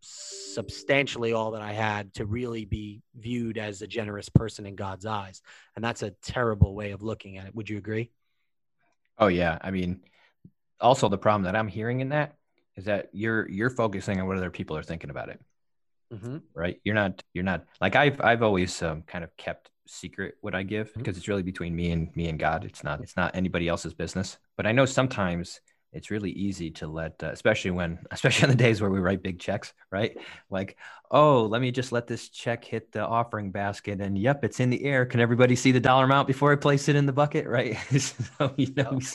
substantially 0.01 1.33
all 1.33 1.53
that 1.53 1.63
I 1.63 1.73
had 1.73 2.15
to 2.15 2.27
really 2.27 2.65
be 2.65 3.03
viewed 3.15 3.59
as 3.59 3.83
a 3.83 3.87
generous 3.87 4.29
person 4.29 4.67
in 4.67 4.75
God's 4.75 5.07
eyes. 5.07 5.43
And 5.77 5.85
that's 5.85 6.03
a 6.03 6.11
terrible 6.23 6.75
way 6.75 6.93
of 6.93 7.03
looking 7.03 7.39
at 7.39 7.47
it. 7.47 7.55
Would 7.55 7.69
you 7.69 7.79
agree? 7.79 8.11
Oh 9.19 9.29
yeah. 9.29 9.59
I 9.61 9.71
mean, 9.71 10.01
also 10.81 11.09
the 11.09 11.19
problem 11.19 11.45
that 11.45 11.57
I'm 11.57 11.69
hearing 11.69 12.01
in 12.01 12.11
that 12.11 12.37
is 12.77 12.87
that 12.87 13.11
you're 13.13 13.49
you're 13.49 13.71
focusing 13.71 14.21
on 14.21 14.27
what 14.27 14.37
other 14.37 14.51
people 14.51 14.77
are 14.77 14.83
thinking 14.83 15.11
about 15.11 15.29
it. 15.29 15.41
Mm-hmm. 16.13 16.39
Right? 16.55 16.81
You're 16.85 16.95
not 16.95 17.23
you're 17.35 17.45
not 17.45 17.65
like 17.81 17.97
I've 17.97 18.21
I've 18.21 18.43
always 18.43 18.83
um, 18.83 19.03
kind 19.03 19.23
of 19.23 19.37
kept 19.37 19.71
secret 19.87 20.37
what 20.41 20.55
I 20.55 20.63
give 20.63 20.95
because 20.95 21.13
mm-hmm. 21.13 21.19
it's 21.19 21.29
really 21.29 21.43
between 21.43 21.75
me 21.75 21.91
and 21.91 22.15
me 22.17 22.29
and 22.29 22.39
God. 22.39 22.65
It's 22.65 22.83
not 22.83 23.01
it's 23.01 23.17
not 23.17 23.35
anybody 23.35 23.69
else's 23.69 23.95
business. 23.95 24.39
But 24.57 24.67
I 24.67 24.73
know 24.73 24.87
sometimes 24.87 25.61
it's 25.93 26.11
really 26.11 26.31
easy 26.31 26.71
to 26.71 26.87
let 26.87 27.23
uh, 27.23 27.31
especially 27.31 27.71
when 27.71 27.99
especially 28.11 28.45
on 28.45 28.51
the 28.51 28.57
days 28.57 28.81
where 28.81 28.91
we 28.91 29.01
write 29.01 29.23
big 29.23 29.39
checks 29.39 29.73
right? 29.91 30.17
Like 30.51 30.77
oh 31.11 31.47
let 31.47 31.61
me 31.61 31.71
just 31.71 31.93
let 31.93 32.07
this 32.07 32.29
check 32.29 32.65
hit 32.65 32.93
the 32.93 33.05
offering 33.07 33.51
basket 33.51 34.01
and 34.01 34.17
yep 34.19 34.45
it's 34.45 34.61
in 34.61 34.71
the 34.71 34.85
air. 34.85 35.07
Can 35.07 35.21
everybody 35.21 35.57
see 35.57 35.73
the 35.73 35.81
dollar 35.81 36.05
amount 36.05 36.27
before 36.27 36.53
i 36.53 36.57
place 36.57 36.89
it 36.89 36.97
in 36.97 37.07
the 37.07 37.13
bucket? 37.13 37.47
Right? 37.51 37.77
So 37.91 38.55
you 38.57 38.73
know 38.77 38.93
we, 38.93 39.07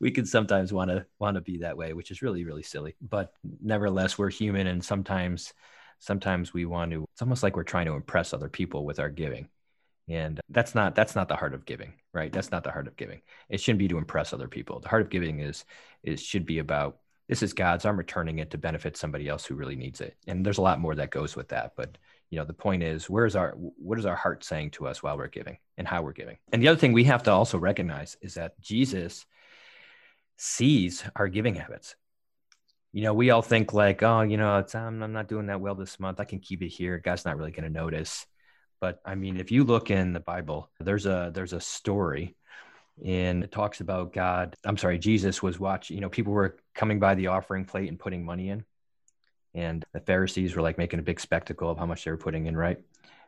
we 0.00 0.10
can 0.10 0.26
sometimes 0.26 0.72
want 0.72 0.90
to 0.90 1.06
want 1.18 1.36
to 1.36 1.40
be 1.40 1.58
that 1.58 1.76
way 1.76 1.92
which 1.92 2.10
is 2.10 2.22
really 2.22 2.44
really 2.44 2.62
silly. 2.62 2.96
But 3.00 3.32
nevertheless 3.60 4.18
we're 4.18 4.30
human 4.30 4.66
and 4.66 4.84
sometimes 4.84 5.52
sometimes 5.98 6.52
we 6.52 6.64
want 6.64 6.90
to 6.92 7.04
it's 7.12 7.22
almost 7.22 7.42
like 7.42 7.56
we're 7.56 7.62
trying 7.62 7.86
to 7.86 7.92
impress 7.94 8.32
other 8.32 8.48
people 8.48 8.84
with 8.84 8.98
our 8.98 9.10
giving 9.10 9.48
and 10.12 10.40
that's 10.48 10.74
not 10.74 10.94
that's 10.94 11.14
not 11.14 11.28
the 11.28 11.36
heart 11.36 11.54
of 11.54 11.64
giving 11.64 11.94
right? 12.12 12.32
That's 12.32 12.50
not 12.50 12.64
the 12.64 12.70
heart 12.70 12.86
of 12.86 12.96
giving. 12.96 13.20
It 13.48 13.60
shouldn't 13.60 13.78
be 13.78 13.88
to 13.88 13.98
impress 13.98 14.32
other 14.32 14.48
people. 14.48 14.80
The 14.80 14.88
heart 14.88 15.02
of 15.02 15.10
giving 15.10 15.40
is 15.40 15.64
is 16.02 16.22
should 16.22 16.46
be 16.46 16.58
about 16.58 16.98
this 17.28 17.42
is 17.42 17.52
god's 17.52 17.86
i'm 17.86 17.96
returning 17.96 18.40
it 18.40 18.50
to 18.50 18.58
benefit 18.58 18.96
somebody 18.96 19.28
else 19.28 19.44
who 19.44 19.54
really 19.54 19.76
needs 19.76 20.00
it. 20.00 20.16
And 20.26 20.44
there's 20.44 20.58
a 20.58 20.62
lot 20.62 20.80
more 20.80 20.94
that 20.94 21.10
goes 21.10 21.36
with 21.36 21.48
that. 21.48 21.72
But 21.76 21.96
you 22.30 22.38
know 22.38 22.44
the 22.44 22.52
point 22.52 22.82
is 22.82 23.08
where's 23.08 23.36
our 23.36 23.52
what 23.56 23.98
is 23.98 24.06
our 24.06 24.16
heart 24.16 24.44
saying 24.44 24.72
to 24.72 24.86
us 24.86 25.02
while 25.02 25.16
we're 25.16 25.28
giving 25.28 25.58
and 25.78 25.88
how 25.88 26.02
we're 26.02 26.12
giving? 26.12 26.38
And 26.52 26.62
the 26.62 26.68
other 26.68 26.78
thing 26.78 26.92
we 26.92 27.04
have 27.04 27.22
to 27.24 27.32
also 27.32 27.58
recognize 27.58 28.16
is 28.20 28.34
that 28.34 28.60
jesus 28.60 29.26
sees 30.36 31.04
our 31.14 31.28
giving 31.28 31.54
habits. 31.54 31.94
You 32.92 33.04
know 33.04 33.14
we 33.14 33.30
all 33.30 33.42
think 33.42 33.72
like 33.72 34.02
oh 34.02 34.22
you 34.22 34.36
know 34.36 34.64
I'm, 34.74 35.02
I'm 35.02 35.12
not 35.12 35.28
doing 35.28 35.46
that 35.46 35.60
well 35.60 35.74
this 35.74 35.98
month. 35.98 36.20
I 36.20 36.24
can 36.24 36.40
keep 36.40 36.62
it 36.62 36.68
here. 36.68 36.98
God's 36.98 37.24
not 37.24 37.38
really 37.38 37.52
going 37.52 37.64
to 37.64 37.70
notice 37.70 38.26
but 38.82 39.00
I 39.04 39.14
mean, 39.14 39.36
if 39.36 39.52
you 39.52 39.62
look 39.62 39.92
in 39.92 40.12
the 40.12 40.18
Bible, 40.18 40.68
there's 40.80 41.06
a 41.06 41.30
there's 41.32 41.52
a 41.52 41.60
story 41.60 42.34
and 43.02 43.44
it 43.44 43.52
talks 43.52 43.80
about 43.80 44.12
God. 44.12 44.56
I'm 44.64 44.76
sorry, 44.76 44.98
Jesus 44.98 45.40
was 45.40 45.60
watching, 45.60 45.96
you 45.96 46.00
know, 46.00 46.08
people 46.08 46.32
were 46.32 46.56
coming 46.74 46.98
by 46.98 47.14
the 47.14 47.28
offering 47.28 47.64
plate 47.64 47.88
and 47.88 47.98
putting 47.98 48.24
money 48.24 48.48
in. 48.48 48.64
And 49.54 49.84
the 49.92 50.00
Pharisees 50.00 50.56
were 50.56 50.62
like 50.62 50.78
making 50.78 50.98
a 50.98 51.02
big 51.02 51.20
spectacle 51.20 51.70
of 51.70 51.78
how 51.78 51.86
much 51.86 52.04
they 52.04 52.10
were 52.10 52.16
putting 52.16 52.46
in, 52.46 52.56
right? 52.56 52.78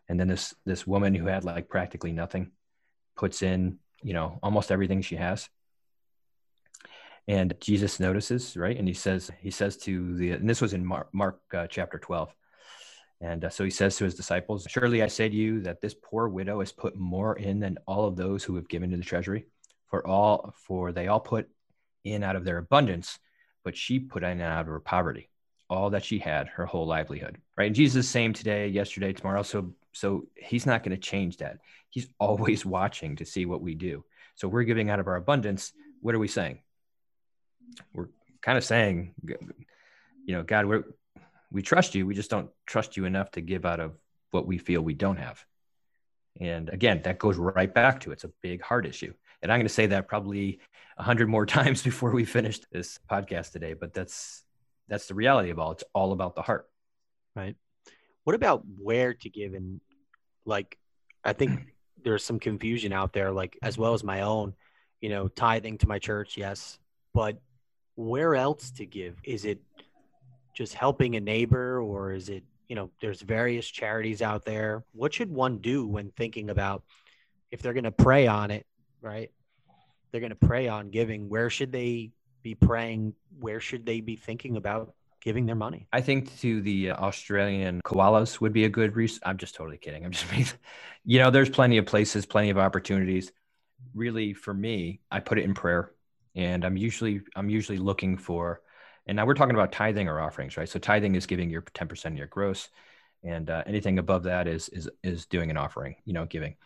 And 0.09 0.19
then 0.19 0.27
this 0.27 0.55
this 0.67 0.89
woman 0.89 1.15
who 1.15 1.27
had 1.27 1.45
like 1.45 1.69
practically 1.69 2.13
nothing 2.13 2.51
puts 3.17 3.41
in, 3.41 3.79
you 4.03 4.13
know, 4.13 4.41
almost 4.43 4.73
everything 4.73 5.03
she 5.03 5.17
has. 5.17 5.49
And 7.29 7.55
Jesus 7.61 8.01
notices, 8.01 8.57
right? 8.57 8.77
And 8.77 8.89
he 8.89 8.95
says, 8.95 9.31
he 9.41 9.53
says 9.53 9.77
to 9.79 10.17
the, 10.17 10.33
and 10.33 10.51
this 10.51 10.61
was 10.61 10.75
in 10.75 10.85
Mark, 10.85 11.09
Mark 11.15 11.41
uh, 11.55 11.69
chapter 11.69 11.99
12. 11.99 12.35
And 13.21 13.45
uh, 13.45 13.51
so 13.51 13.65
he 13.65 13.71
says 13.71 13.97
to 13.97 14.05
his 14.05 14.15
disciples, 14.15 14.67
Surely 14.69 15.03
I 15.03 15.07
say 15.07 15.29
to 15.29 15.35
you 15.35 15.61
that 15.63 15.81
this 15.81 15.95
poor 15.95 16.29
widow 16.29 16.61
has 16.61 16.73
put 16.73 16.97
more 16.97 17.37
in 17.37 17.61
than 17.61 17.79
all 17.87 18.07
of 18.07 18.17
those 18.17 18.45
who 18.45 18.57
have 18.57 18.69
given 18.69 18.91
to 18.91 18.97
the 18.97 19.05
treasury. 19.05 19.47
For 19.87 20.07
all, 20.07 20.55
for 20.67 20.93
they 20.93 21.07
all 21.09 21.21
put 21.21 21.49
in 22.05 22.23
out 22.23 22.37
of 22.37 22.45
their 22.45 22.59
abundance, 22.59 23.19
but 23.63 23.77
she 23.77 23.99
put 23.99 24.25
in 24.25 24.41
out 24.41 24.63
of 24.63 24.67
her 24.67 24.81
poverty, 24.81 25.31
all 25.71 25.91
that 25.91 26.05
she 26.05 26.19
had, 26.19 26.49
her 26.49 26.67
whole 26.67 26.87
livelihood. 26.87 27.39
Right. 27.57 27.69
And 27.69 27.77
Jesus 27.77 28.05
is 28.05 28.11
same 28.11 28.33
today, 28.33 28.69
yesterday, 28.69 29.13
tomorrow. 29.13 29.43
So 29.43 29.75
so 29.95 30.27
he's 30.37 30.67
not 30.67 30.83
going 30.83 30.97
to 30.97 31.01
change 31.01 31.39
that. 31.39 31.59
He's 31.91 32.09
always 32.19 32.67
watching 32.67 33.17
to 33.17 33.25
see 33.25 33.47
what 33.47 33.63
we 33.63 33.75
do. 33.75 34.05
So 34.35 34.49
we're 34.49 34.65
giving 34.65 34.91
out 34.91 35.01
of 35.01 35.07
our 35.07 35.17
abundance. 35.17 35.73
What 36.03 36.15
are 36.15 36.19
we 36.19 36.29
saying? 36.29 36.59
We're 37.95 38.09
kind 38.43 38.59
of 38.59 38.65
saying, 38.65 39.15
you 39.25 40.35
know, 40.35 40.43
God, 40.43 40.67
we're 40.67 40.85
we 41.55 41.63
trust 41.63 41.95
you. 41.95 42.05
We 42.05 42.15
just 42.15 42.31
don't 42.31 42.51
trust 42.67 42.97
you 42.97 43.05
enough 43.05 43.31
to 43.31 43.41
give 43.41 43.65
out 43.65 43.79
of 43.79 43.93
what 44.33 44.45
we 44.45 44.59
feel 44.59 44.83
we 44.83 44.93
don't 44.93 45.19
have. 45.19 45.43
And 46.41 46.69
again, 46.69 47.01
that 47.05 47.21
goes 47.21 47.37
right 47.37 47.73
back 47.73 48.01
to 48.01 48.11
it's 48.11 48.25
a 48.25 48.33
big 48.43 48.61
heart 48.61 48.87
issue. 48.87 49.15
And 49.41 49.53
I'm 49.53 49.59
going 49.59 49.69
to 49.69 49.73
say 49.73 49.87
that 49.87 50.09
probably 50.09 50.59
a 50.99 51.05
hundred 51.05 51.29
more 51.29 51.47
times 51.61 51.81
before 51.81 52.11
we 52.11 52.25
finish 52.25 52.59
this 52.73 52.99
podcast 53.09 53.53
today. 53.53 53.75
But 53.75 53.95
that's 53.95 54.45
that's 54.89 55.07
the 55.07 55.15
reality 55.15 55.51
of 55.51 55.61
all. 55.61 55.71
It's 55.71 55.85
all 55.95 56.11
about 56.11 56.35
the 56.35 56.43
heart. 56.43 56.69
Right. 57.37 57.55
What 58.25 58.35
about 58.35 58.65
where 58.79 59.15
to 59.15 59.31
give? 59.31 59.55
And 59.55 59.81
like, 60.45 60.77
I 61.23 61.35
think 61.35 61.73
there's 62.03 62.25
some 62.25 62.41
confusion 62.41 62.93
out 62.93 63.13
there, 63.13 63.31
like 63.31 63.57
as 63.63 63.79
well 63.79 63.95
as 63.95 64.03
my 64.03 64.23
own. 64.23 64.55
You 65.01 65.11
know, 65.11 65.29
tithing 65.29 65.79
to 65.79 65.89
my 65.89 65.99
church, 65.99 66.39
yes, 66.39 66.79
but 67.13 67.39
where 67.95 68.35
else 68.35 68.71
to 68.73 68.87
give? 68.87 69.19
Is 69.23 69.45
it 69.45 69.61
just 70.55 70.75
helping 70.75 71.17
a 71.17 71.21
neighbor 71.21 71.81
or 71.81 72.13
is 72.13 72.29
it 72.29 72.45
you 72.69 72.77
know 72.77 72.91
there's 73.01 73.21
various 73.21 73.67
charities 73.67 74.23
out 74.23 74.45
there 74.45 74.85
what 74.93 75.13
should 75.13 75.31
one 75.31 75.59
do 75.59 75.87
when 75.87 76.11
thinking 76.11 76.51
about 76.51 76.83
if 77.51 77.61
they're 77.61 77.75
going 77.75 77.85
to 77.85 77.91
pray 77.91 78.27
on 78.27 78.51
it 78.51 78.67
right 79.03 79.31
they're 80.11 80.21
going 80.21 80.31
to 80.31 80.47
pray 80.47 80.69
on 80.69 80.91
giving 80.91 81.29
where 81.29 81.51
should 81.51 81.73
they 81.73 82.11
be 82.43 82.55
praying 82.55 83.15
where 83.39 83.61
should 83.61 83.85
they 83.85 84.01
be 84.01 84.17
thinking 84.17 84.57
about 84.57 84.95
giving 85.25 85.47
their 85.47 85.57
money. 85.57 85.89
I 85.93 86.03
think 86.03 86.39
to 86.41 86.61
the 86.61 86.93
Australian 86.93 87.81
koalas 87.83 88.41
would 88.41 88.53
be 88.53 88.65
a 88.65 88.69
good. 88.69 88.95
I'm 89.25 89.39
just 89.39 89.55
totally 89.55 89.79
kidding. 89.79 90.05
I'm 90.05 90.13
just 90.13 90.27
you 91.05 91.19
know, 91.19 91.31
there's 91.31 91.51
plenty 91.51 91.79
of 91.79 91.87
places, 91.87 92.27
plenty 92.27 92.51
of 92.51 92.59
opportunities. 92.59 93.33
Really, 93.95 94.35
for 94.35 94.55
me, 94.55 95.01
I 95.11 95.21
put 95.21 95.39
it 95.39 95.45
in 95.45 95.55
prayer, 95.55 95.91
and 96.37 96.65
I'm 96.65 96.77
usually 96.77 97.23
I'm 97.35 97.49
usually 97.49 97.79
looking 97.79 98.19
for. 98.19 98.61
And 99.07 99.17
now 99.17 99.27
we're 99.27 99.35
talking 99.35 99.55
about 99.55 99.73
tithing 99.73 100.09
or 100.09 100.21
offerings, 100.21 100.57
right? 100.57 100.69
So 100.69 100.79
tithing 100.79 101.15
is 101.15 101.27
giving 101.27 101.51
your 101.51 101.63
10% 101.63 102.07
of 102.07 102.17
your 102.17 102.27
gross, 102.27 102.69
and 103.23 103.49
uh, 103.51 103.63
anything 103.67 103.99
above 103.99 104.25
that 104.25 104.47
is 104.49 104.69
is 104.71 104.89
is 105.03 105.27
doing 105.27 105.51
an 105.51 105.57
offering, 105.57 105.97
you 106.05 106.13
know, 106.13 106.27
giving. 106.27 106.57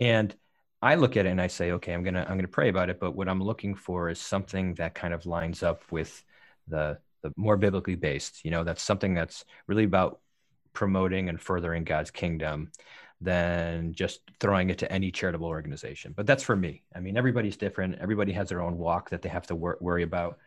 And 0.00 0.34
I 0.82 0.94
look 0.94 1.16
at 1.16 1.26
it 1.26 1.30
and 1.30 1.40
I 1.40 1.48
say, 1.48 1.72
okay, 1.72 1.92
I'm 1.92 2.02
gonna 2.02 2.26
I'm 2.28 2.36
gonna 2.36 2.48
pray 2.48 2.68
about 2.68 2.90
it, 2.90 3.00
but 3.00 3.12
what 3.12 3.28
I'm 3.28 3.42
looking 3.42 3.74
for 3.74 4.08
is 4.08 4.20
something 4.20 4.74
that 4.74 4.94
kind 4.94 5.12
of 5.14 5.26
lines 5.26 5.62
up 5.62 5.82
with 5.90 6.24
the 6.68 6.98
the 7.22 7.32
more 7.36 7.56
biblically 7.56 7.96
based. 7.96 8.44
You 8.44 8.50
know, 8.50 8.64
that's 8.64 8.82
something 8.82 9.14
that's 9.14 9.44
really 9.66 9.84
about 9.84 10.20
promoting 10.72 11.28
and 11.28 11.40
furthering 11.40 11.84
God's 11.84 12.10
kingdom 12.10 12.70
than 13.20 13.92
just 13.92 14.20
throwing 14.40 14.70
it 14.70 14.78
to 14.78 14.90
any 14.90 15.10
charitable 15.10 15.48
organization. 15.48 16.14
But 16.16 16.26
that's 16.26 16.42
for 16.42 16.56
me. 16.56 16.84
I 16.94 17.00
mean, 17.00 17.18
everybody's 17.18 17.56
different. 17.56 17.98
Everybody 18.00 18.32
has 18.32 18.48
their 18.48 18.62
own 18.62 18.78
walk 18.78 19.10
that 19.10 19.20
they 19.20 19.28
have 19.28 19.46
to 19.48 19.54
wor- 19.54 19.78
worry 19.80 20.02
about. 20.02 20.38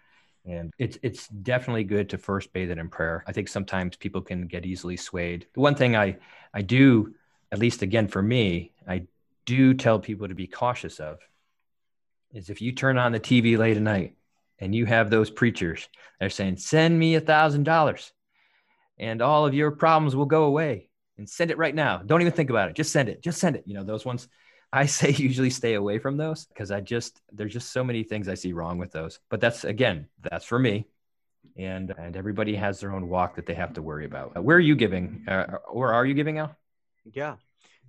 And 0.45 0.73
it's 0.77 0.97
it's 1.01 1.27
definitely 1.27 1.85
good 1.85 2.09
to 2.09 2.17
first 2.17 2.51
bathe 2.51 2.71
it 2.71 2.77
in 2.77 2.89
prayer. 2.89 3.23
I 3.27 3.31
think 3.31 3.47
sometimes 3.47 3.95
people 3.95 4.21
can 4.21 4.47
get 4.47 4.65
easily 4.65 4.97
swayed. 4.97 5.47
The 5.53 5.61
one 5.61 5.75
thing 5.75 5.95
I 5.95 6.17
I 6.53 6.61
do, 6.61 7.15
at 7.51 7.59
least 7.59 7.81
again 7.81 8.07
for 8.07 8.21
me, 8.21 8.73
I 8.87 9.07
do 9.45 9.73
tell 9.73 9.99
people 9.99 10.27
to 10.27 10.35
be 10.35 10.47
cautious 10.47 10.99
of 10.99 11.19
is 12.33 12.49
if 12.49 12.61
you 12.61 12.71
turn 12.71 12.97
on 12.97 13.11
the 13.11 13.19
TV 13.19 13.57
late 13.57 13.77
at 13.77 13.83
night 13.83 14.15
and 14.59 14.73
you 14.73 14.85
have 14.85 15.09
those 15.09 15.29
preachers 15.29 15.87
they're 16.19 16.29
saying 16.29 16.57
send 16.57 16.97
me 16.97 17.15
a 17.15 17.21
thousand 17.21 17.63
dollars 17.63 18.11
and 18.97 19.21
all 19.21 19.45
of 19.45 19.53
your 19.53 19.71
problems 19.71 20.15
will 20.15 20.25
go 20.25 20.45
away 20.45 20.89
and 21.17 21.29
send 21.29 21.51
it 21.51 21.57
right 21.57 21.75
now 21.75 21.97
don't 21.97 22.21
even 22.21 22.33
think 22.33 22.49
about 22.49 22.69
it 22.69 22.75
just 22.75 22.91
send 22.91 23.09
it 23.09 23.21
just 23.21 23.39
send 23.39 23.55
it 23.55 23.63
you 23.65 23.73
know 23.73 23.83
those 23.83 24.05
ones 24.05 24.27
i 24.73 24.85
say 24.85 25.11
usually 25.17 25.49
stay 25.49 25.75
away 25.75 25.99
from 25.99 26.17
those 26.17 26.45
because 26.47 26.71
i 26.71 26.81
just 26.81 27.21
there's 27.31 27.53
just 27.53 27.71
so 27.71 27.83
many 27.83 28.03
things 28.03 28.27
i 28.27 28.33
see 28.33 28.51
wrong 28.53 28.77
with 28.77 28.91
those. 28.91 29.19
But 29.29 29.41
that's 29.41 29.63
again 29.63 30.07
that's 30.21 30.45
for 30.45 30.59
me. 30.59 30.87
And 31.57 31.93
and 31.97 32.15
everybody 32.15 32.55
has 32.55 32.79
their 32.79 32.93
own 32.93 33.09
walk 33.09 33.35
that 33.35 33.45
they 33.45 33.53
have 33.53 33.73
to 33.73 33.81
worry 33.81 34.05
about. 34.05 34.41
Where 34.41 34.57
are 34.57 34.67
you 34.71 34.75
giving 34.75 35.25
uh, 35.27 35.57
or 35.69 35.93
are 35.93 36.05
you 36.05 36.13
giving 36.13 36.39
out? 36.39 36.55
Yeah. 37.11 37.35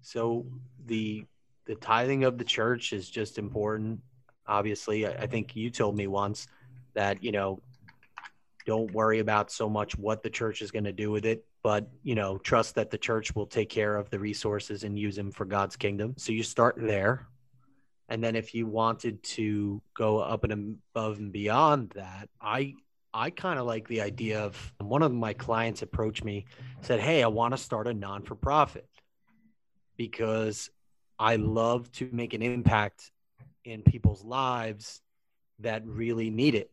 So 0.02 0.46
the 0.86 1.24
the 1.66 1.76
tithing 1.76 2.24
of 2.24 2.36
the 2.36 2.44
church 2.44 2.92
is 2.92 3.08
just 3.08 3.38
important. 3.38 4.00
Obviously 4.46 5.06
I, 5.06 5.12
I 5.12 5.26
think 5.26 5.56
you 5.56 5.70
told 5.70 5.96
me 5.96 6.06
once 6.06 6.46
that 6.94 7.22
you 7.22 7.32
know 7.32 7.60
don't 8.66 8.92
worry 8.92 9.18
about 9.18 9.50
so 9.50 9.68
much 9.68 9.96
what 9.98 10.22
the 10.22 10.30
church 10.30 10.62
is 10.62 10.70
going 10.70 10.84
to 10.84 10.92
do 10.92 11.10
with 11.10 11.26
it 11.26 11.44
but 11.64 11.88
you 12.04 12.14
know 12.14 12.38
trust 12.38 12.76
that 12.76 12.90
the 12.90 12.98
church 12.98 13.34
will 13.34 13.46
take 13.46 13.70
care 13.70 13.96
of 13.96 14.08
the 14.10 14.18
resources 14.20 14.84
and 14.84 14.96
use 14.96 15.16
them 15.16 15.32
for 15.32 15.44
god's 15.44 15.74
kingdom. 15.74 16.14
So 16.16 16.30
you 16.30 16.44
start 16.44 16.76
there. 16.78 17.26
And 18.10 18.22
then 18.22 18.36
if 18.36 18.54
you 18.54 18.66
wanted 18.66 19.22
to 19.22 19.80
go 19.94 20.18
up 20.20 20.44
and 20.44 20.76
above 20.94 21.18
and 21.18 21.32
beyond 21.32 21.90
that 21.96 22.28
i 22.40 22.74
i 23.14 23.30
kind 23.30 23.58
of 23.58 23.64
like 23.64 23.88
the 23.88 24.02
idea 24.02 24.40
of 24.40 24.74
one 24.78 25.02
of 25.02 25.10
my 25.10 25.32
clients 25.32 25.80
approached 25.80 26.22
me 26.22 26.44
said 26.82 27.00
hey 27.00 27.22
i 27.22 27.26
want 27.26 27.52
to 27.54 27.58
start 27.58 27.88
a 27.88 27.94
non-for-profit 27.94 28.86
because 29.96 30.70
i 31.18 31.36
love 31.36 31.90
to 31.92 32.08
make 32.12 32.34
an 32.34 32.42
impact 32.42 33.10
in 33.64 33.82
people's 33.82 34.22
lives 34.22 35.00
that 35.60 35.86
really 35.86 36.28
need 36.28 36.54
it 36.54 36.70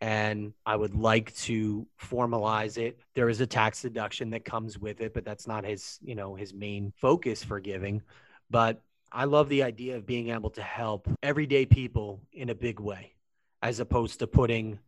and 0.00 0.52
I 0.64 0.76
would 0.76 0.94
like 0.94 1.34
to 1.36 1.86
formalize 2.00 2.78
it. 2.78 2.98
There 3.14 3.28
is 3.28 3.40
a 3.40 3.46
tax 3.46 3.82
deduction 3.82 4.30
that 4.30 4.44
comes 4.44 4.78
with 4.78 5.00
it, 5.00 5.12
but 5.12 5.24
that's 5.24 5.46
not 5.46 5.64
his, 5.64 5.98
you 6.02 6.14
know, 6.14 6.34
his 6.34 6.54
main 6.54 6.92
focus 6.96 7.44
for 7.44 7.60
giving. 7.60 8.02
But 8.48 8.80
I 9.12 9.24
love 9.24 9.48
the 9.48 9.62
idea 9.62 9.96
of 9.96 10.06
being 10.06 10.30
able 10.30 10.50
to 10.50 10.62
help 10.62 11.08
everyday 11.22 11.66
people 11.66 12.20
in 12.32 12.48
a 12.48 12.54
big 12.54 12.80
way, 12.80 13.14
as 13.60 13.80
opposed 13.80 14.20
to 14.20 14.26
putting 14.26 14.78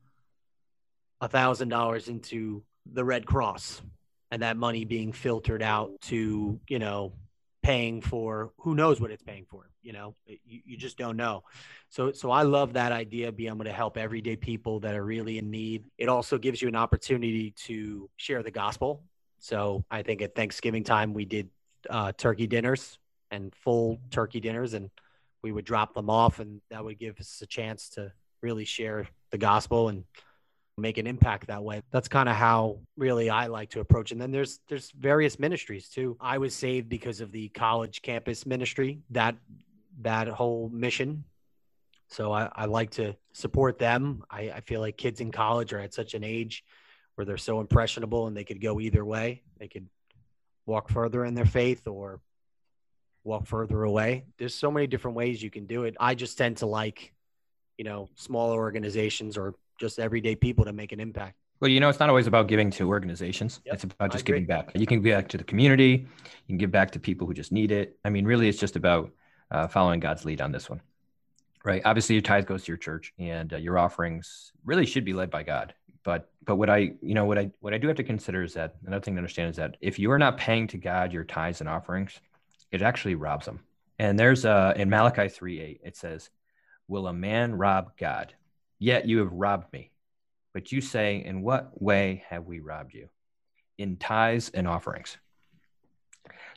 a 1.21 1.29
thousand 1.29 1.69
dollars 1.69 2.09
into 2.09 2.63
the 2.91 3.05
Red 3.05 3.27
Cross 3.27 3.83
and 4.31 4.43
that 4.43 4.57
money 4.57 4.85
being 4.85 5.13
filtered 5.13 5.63
out 5.63 5.93
to, 6.03 6.59
you 6.69 6.79
know, 6.79 7.13
paying 7.63 8.01
for 8.01 8.53
who 8.59 8.75
knows 8.75 9.01
what 9.01 9.11
it's 9.11 9.23
paying 9.23 9.47
for 9.49 9.73
you 9.83 9.93
know? 9.93 10.15
You, 10.27 10.61
you 10.65 10.77
just 10.77 10.97
don't 10.97 11.17
know. 11.17 11.43
So 11.91 12.13
so 12.13 12.31
i 12.31 12.43
love 12.43 12.73
that 12.75 12.93
idea 12.93 13.29
of 13.29 13.37
being 13.37 13.53
able 13.53 13.65
to 13.65 13.73
help 13.73 13.99
everyday 13.99 14.37
people 14.37 14.81
that 14.81 14.95
are 14.95 15.05
really 15.05 15.39
in 15.39 15.51
need. 15.51 15.85
It 15.99 16.09
also 16.09 16.39
gives 16.39 16.63
you 16.63 16.69
an 16.69 16.77
opportunity 16.77 17.51
to 17.67 18.09
share 18.17 18.43
the 18.43 18.51
gospel. 18.51 19.03
So 19.39 19.85
i 19.91 20.03
think 20.03 20.23
at 20.23 20.35
thanksgiving 20.35 20.85
time 20.85 21.13
we 21.13 21.25
did 21.25 21.51
uh, 21.91 22.13
turkey 22.17 22.47
dinners 22.47 22.99
and 23.31 23.53
full 23.55 23.99
turkey 24.11 24.41
dinners 24.41 24.75
and 24.75 24.91
we 25.43 25.51
would 25.51 25.65
drop 25.65 25.95
them 25.95 26.09
off 26.09 26.39
and 26.39 26.61
that 26.71 26.85
would 26.85 26.99
give 26.99 27.19
us 27.19 27.41
a 27.43 27.47
chance 27.47 27.89
to 27.91 28.13
really 28.41 28.65
share 28.65 29.09
the 29.31 29.39
gospel 29.39 29.89
and 29.89 30.05
make 30.79 30.99
an 30.99 31.07
impact 31.07 31.49
that 31.49 31.63
way. 31.63 31.83
That's 31.91 32.09
kind 32.09 32.29
of 32.29 32.37
how 32.37 32.81
really 32.97 33.31
I 33.31 33.47
like 33.47 33.71
to 33.71 33.81
approach. 33.81 34.13
And 34.13 34.21
then 34.21 34.31
there's 34.31 34.61
there's 34.69 34.91
various 34.93 35.39
ministries 35.39 35.89
too. 35.89 36.17
I 36.21 36.39
was 36.39 36.55
saved 36.55 36.89
because 36.89 37.21
of 37.21 37.33
the 37.33 37.49
college 37.51 38.03
campus 38.03 38.47
ministry, 38.47 39.01
that 39.11 39.37
that 40.01 40.29
whole 40.29 40.71
mission. 40.73 41.25
So 42.09 42.33
I, 42.33 42.51
I 42.55 42.65
like 42.67 42.91
to 42.93 43.17
support 43.33 43.79
them. 43.79 44.23
I, 44.31 44.51
I 44.51 44.61
feel 44.61 44.81
like 44.81 44.97
kids 44.97 45.21
in 45.21 45.33
college 45.33 45.73
are 45.73 45.81
at 45.81 45.95
such 45.95 46.15
an 46.15 46.25
age 46.25 46.63
where 47.15 47.25
they're 47.25 47.39
so 47.39 47.61
impressionable 47.61 48.27
and 48.27 48.37
they 48.37 48.45
could 48.45 48.61
go 48.61 48.81
either 48.81 49.05
way. 49.05 49.43
They 49.59 49.69
could 49.69 49.89
walk 50.67 50.91
further 50.91 51.25
in 51.25 51.35
their 51.35 51.47
faith 51.47 51.87
or 51.87 52.21
walk 53.25 53.47
further 53.47 53.83
away. 53.83 54.25
There's 54.39 54.55
so 54.55 54.71
many 54.71 54.87
different 54.87 55.17
ways 55.17 55.43
you 55.43 55.51
can 55.51 55.67
do 55.67 55.85
it. 55.85 55.97
I 55.99 56.15
just 56.15 56.37
tend 56.37 56.59
to 56.59 56.67
like, 56.67 57.13
you 57.79 57.85
know, 57.85 58.09
smaller 58.17 58.59
organizations 58.59 59.37
or 59.39 59.55
just 59.83 59.99
everyday 59.99 60.37
people 60.37 60.65
to 60.65 60.73
make 60.73 60.93
an 60.93 61.01
impact. 61.01 61.37
Well, 61.61 61.71
you 61.71 61.81
know, 61.81 61.89
it's 61.89 61.99
not 61.99 62.09
always 62.09 62.29
about 62.29 62.47
giving 62.47 62.71
to 62.73 62.89
organizations. 62.89 63.61
Yep, 63.67 63.75
it's 63.75 63.85
about 63.85 64.13
just 64.13 64.25
giving 64.25 64.47
back. 64.47 64.71
You 64.75 64.87
can 64.87 65.03
give 65.03 65.13
back 65.13 65.29
to 65.29 65.39
the 65.39 65.45
community. 65.45 66.07
You 66.47 66.47
can 66.47 66.57
give 66.57 66.71
back 66.71 66.93
to 66.93 67.01
people 67.01 67.27
who 67.27 67.35
just 67.35 67.51
need 67.51 67.73
it. 67.73 67.99
I 68.05 68.11
mean, 68.11 68.25
really, 68.25 68.49
it's 68.49 68.59
just 68.59 68.77
about 68.77 69.11
uh, 69.51 69.67
following 69.67 69.99
God's 69.99 70.25
lead 70.25 70.41
on 70.41 70.53
this 70.53 70.71
one, 70.71 70.81
right? 71.65 71.83
Obviously, 71.85 72.15
your 72.15 72.23
tithe 72.23 72.47
goes 72.47 72.65
to 72.65 72.69
your 72.69 72.79
church, 72.79 73.13
and 73.19 73.53
uh, 73.53 73.57
your 73.57 73.77
offerings 73.77 74.53
really 74.65 74.87
should 74.87 75.05
be 75.05 75.13
led 75.13 75.31
by 75.31 75.43
God. 75.43 75.75
But 76.05 76.31
but 76.45 76.57
what 76.57 76.71
I 76.71 76.93
you 77.03 77.15
know 77.15 77.25
what 77.25 77.39
I 77.39 77.51
what 77.61 77.75
I 77.75 77.79
do 77.79 77.89
have 77.89 77.97
to 77.97 78.05
consider 78.05 78.45
is 78.45 78.55
that 78.55 78.77
another 78.87 79.03
thing 79.03 79.15
to 79.15 79.19
understand 79.19 79.51
is 79.51 79.57
that 79.57 79.77
if 79.81 79.99
you 79.99 80.13
are 80.13 80.19
not 80.19 80.37
paying 80.37 80.69
to 80.69 80.79
God 80.79 81.13
your 81.13 81.25
tithes 81.25 81.61
and 81.61 81.69
offerings, 81.69 82.21
it 82.71 82.83
actually 82.83 83.17
robs 83.17 83.47
them. 83.47 83.61
And 83.99 84.17
there's 84.17 84.45
uh 84.45 84.75
in 84.77 84.89
Malachi 84.89 85.29
three 85.29 85.61
eight 85.61 85.81
it 85.85 85.97
says, 85.97 86.31
"Will 86.89 87.07
a 87.09 87.13
man 87.13 87.55
rob 87.55 87.97
God?" 87.97 88.35
Yet 88.83 89.07
you 89.07 89.19
have 89.19 89.33
robbed 89.33 89.73
me. 89.73 89.93
But 90.53 90.73
you 90.73 90.81
say, 90.81 91.23
In 91.25 91.43
what 91.43 91.81
way 91.81 92.25
have 92.29 92.47
we 92.47 92.59
robbed 92.59 92.95
you? 92.95 93.11
In 93.79 93.97
tithes 93.97 94.51
and 94.53 94.67
offerings. 94.67 95.19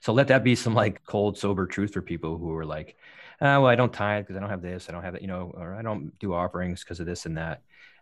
So 0.02 0.12
let 0.12 0.30
that 0.30 0.44
be 0.44 0.56
some 0.56 0.74
like 0.74 1.06
cold, 1.06 1.38
sober 1.38 1.68
truth 1.68 1.94
for 1.94 2.02
people 2.02 2.40
who 2.40 2.56
are 2.56 2.66
like, 2.66 2.98
oh, 3.42 3.62
well, 3.62 3.68
I 3.68 3.76
don't 3.76 3.94
tithe 3.94 4.24
because 4.24 4.38
I 4.38 4.40
don't 4.40 4.50
have 4.50 4.64
this, 4.64 4.90
I 4.90 4.92
don't 4.92 5.04
have 5.04 5.14
that, 5.14 5.22
you 5.22 5.28
know, 5.28 5.54
or 5.56 5.76
I 5.76 5.84
don't 5.84 6.18
do 6.18 6.34
offerings 6.34 6.84
because 6.84 7.00
of 7.00 7.06
this 7.06 7.28
and 7.28 7.38
that. 7.38 7.62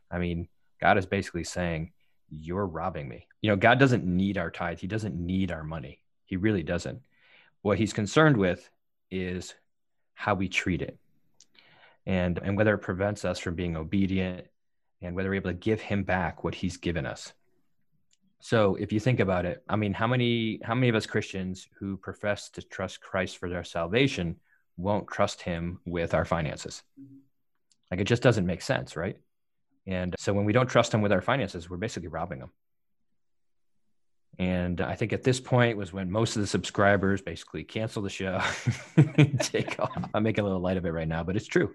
I 0.09 0.19
mean, 0.19 0.47
God 0.79 0.97
is 0.97 1.05
basically 1.05 1.43
saying, 1.43 1.91
You're 2.29 2.65
robbing 2.65 3.09
me. 3.09 3.27
You 3.41 3.49
know, 3.49 3.57
God 3.57 3.77
doesn't 3.77 4.05
need 4.05 4.37
our 4.37 4.51
tithe, 4.51 4.79
He 4.79 4.87
doesn't 4.87 5.15
need 5.15 5.51
our 5.51 5.65
money. 5.65 5.99
He 6.23 6.37
really 6.37 6.63
doesn't. 6.63 7.01
What 7.61 7.77
He's 7.77 7.91
concerned 7.91 8.37
with 8.37 8.69
is 9.11 9.53
how 10.13 10.35
we 10.35 10.47
treat 10.47 10.81
it 10.81 10.97
and 12.05 12.39
and 12.39 12.57
whether 12.57 12.73
it 12.73 12.79
prevents 12.79 13.25
us 13.25 13.39
from 13.39 13.55
being 13.55 13.77
obedient 13.77 14.45
and 15.01 15.15
whether 15.15 15.29
we're 15.29 15.35
able 15.35 15.51
to 15.51 15.55
give 15.55 15.81
him 15.81 16.03
back 16.03 16.43
what 16.43 16.55
he's 16.55 16.77
given 16.77 17.05
us. 17.05 17.33
So 18.39 18.75
if 18.75 18.91
you 18.91 18.99
think 18.99 19.21
about 19.21 19.45
it 19.45 19.63
i 19.69 19.75
mean 19.77 19.93
how 19.93 20.07
many 20.07 20.59
how 20.63 20.75
many 20.75 20.89
of 20.89 20.95
us 20.95 21.05
christians 21.05 21.67
who 21.79 21.95
profess 21.95 22.49
to 22.49 22.61
trust 22.61 22.99
christ 22.99 23.37
for 23.37 23.49
their 23.49 23.63
salvation 23.63 24.35
won't 24.75 25.07
trust 25.07 25.41
him 25.41 25.79
with 25.85 26.13
our 26.13 26.25
finances? 26.25 26.83
Like 27.89 28.01
it 28.01 28.05
just 28.05 28.23
doesn't 28.23 28.45
make 28.45 28.61
sense 28.61 28.97
right? 28.97 29.17
And 29.85 30.15
so 30.19 30.33
when 30.33 30.45
we 30.45 30.53
don't 30.53 30.69
trust 30.69 30.93
him 30.93 31.01
with 31.01 31.13
our 31.13 31.21
finances 31.21 31.69
we're 31.69 31.77
basically 31.77 32.09
robbing 32.09 32.39
him. 32.39 32.51
And 34.39 34.81
I 34.81 34.95
think 34.95 35.13
at 35.13 35.23
this 35.23 35.39
point 35.39 35.77
was 35.77 35.93
when 35.93 36.09
most 36.09 36.35
of 36.35 36.41
the 36.41 36.47
subscribers 36.47 37.21
basically 37.21 37.63
cancel 37.63 38.01
the 38.01 38.09
show, 38.09 38.41
take 39.39 39.79
off. 39.79 40.09
I'm 40.13 40.23
making 40.23 40.41
a 40.41 40.47
little 40.47 40.59
light 40.59 40.77
of 40.77 40.85
it 40.85 40.89
right 40.89 41.07
now, 41.07 41.23
but 41.23 41.35
it's 41.35 41.45
true. 41.45 41.73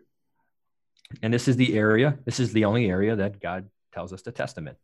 And 1.22 1.32
this 1.32 1.48
is 1.48 1.56
the 1.56 1.76
area, 1.76 2.18
this 2.24 2.38
is 2.40 2.52
the 2.52 2.64
only 2.64 2.90
area 2.90 3.16
that 3.16 3.40
God 3.40 3.68
tells 3.92 4.12
us 4.12 4.22
to 4.22 4.32
test 4.32 4.58
him 4.58 4.68
in. 4.68 4.76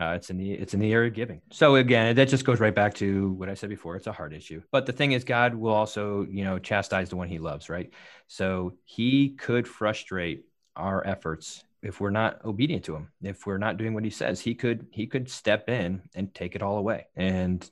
Uh, 0.00 0.12
it's 0.12 0.30
in 0.30 0.36
the 0.36 0.52
it's 0.52 0.74
in 0.74 0.80
the 0.80 0.92
area 0.92 1.08
of 1.08 1.14
giving. 1.14 1.40
So 1.50 1.76
again, 1.76 2.14
that 2.14 2.28
just 2.28 2.44
goes 2.44 2.60
right 2.60 2.74
back 2.74 2.94
to 2.94 3.32
what 3.32 3.48
I 3.48 3.54
said 3.54 3.68
before. 3.68 3.96
It's 3.96 4.06
a 4.06 4.12
heart 4.12 4.32
issue. 4.32 4.62
But 4.70 4.86
the 4.86 4.92
thing 4.92 5.12
is, 5.12 5.24
God 5.24 5.54
will 5.54 5.72
also 5.72 6.26
you 6.30 6.44
know 6.44 6.58
chastise 6.58 7.08
the 7.08 7.16
one 7.16 7.28
He 7.28 7.38
loves, 7.38 7.68
right? 7.68 7.90
So 8.28 8.74
He 8.84 9.30
could 9.30 9.66
frustrate 9.66 10.44
our 10.76 11.04
efforts 11.04 11.64
if 11.82 12.00
we're 12.00 12.10
not 12.10 12.44
obedient 12.44 12.84
to 12.84 12.96
him, 12.96 13.08
if 13.22 13.46
we're 13.46 13.58
not 13.58 13.76
doing 13.76 13.94
what 13.94 14.04
he 14.04 14.10
says, 14.10 14.40
he 14.40 14.54
could 14.54 14.86
he 14.90 15.06
could 15.06 15.30
step 15.30 15.68
in 15.68 16.02
and 16.14 16.34
take 16.34 16.56
it 16.56 16.62
all 16.62 16.78
away. 16.78 17.06
And 17.14 17.68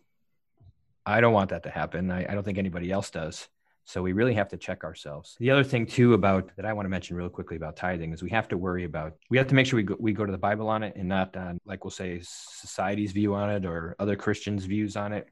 I 1.04 1.20
don't 1.20 1.32
want 1.32 1.50
that 1.50 1.64
to 1.64 1.70
happen. 1.70 2.10
I, 2.10 2.30
I 2.30 2.34
don't 2.34 2.44
think 2.44 2.58
anybody 2.58 2.90
else 2.90 3.10
does. 3.10 3.48
So 3.86 4.02
we 4.02 4.12
really 4.12 4.34
have 4.34 4.48
to 4.48 4.56
check 4.56 4.82
ourselves. 4.82 5.36
The 5.38 5.52
other 5.52 5.62
thing 5.62 5.86
too 5.86 6.14
about 6.14 6.50
that 6.56 6.66
I 6.66 6.72
want 6.72 6.86
to 6.86 6.90
mention 6.90 7.16
real 7.16 7.28
quickly 7.28 7.56
about 7.56 7.76
tithing 7.76 8.12
is 8.12 8.20
we 8.20 8.30
have 8.30 8.48
to 8.48 8.58
worry 8.58 8.82
about 8.82 9.14
we 9.30 9.38
have 9.38 9.46
to 9.46 9.54
make 9.54 9.64
sure 9.64 9.76
we 9.76 9.84
go, 9.84 9.96
we 10.00 10.12
go 10.12 10.26
to 10.26 10.32
the 10.32 10.38
Bible 10.38 10.68
on 10.68 10.82
it 10.82 10.96
and 10.96 11.08
not 11.08 11.36
on 11.36 11.58
like 11.64 11.84
we'll 11.84 11.92
say 11.92 12.18
society's 12.22 13.12
view 13.12 13.34
on 13.34 13.48
it 13.48 13.64
or 13.64 13.94
other 14.00 14.16
Christians' 14.16 14.64
views 14.64 14.96
on 14.96 15.12
it. 15.12 15.28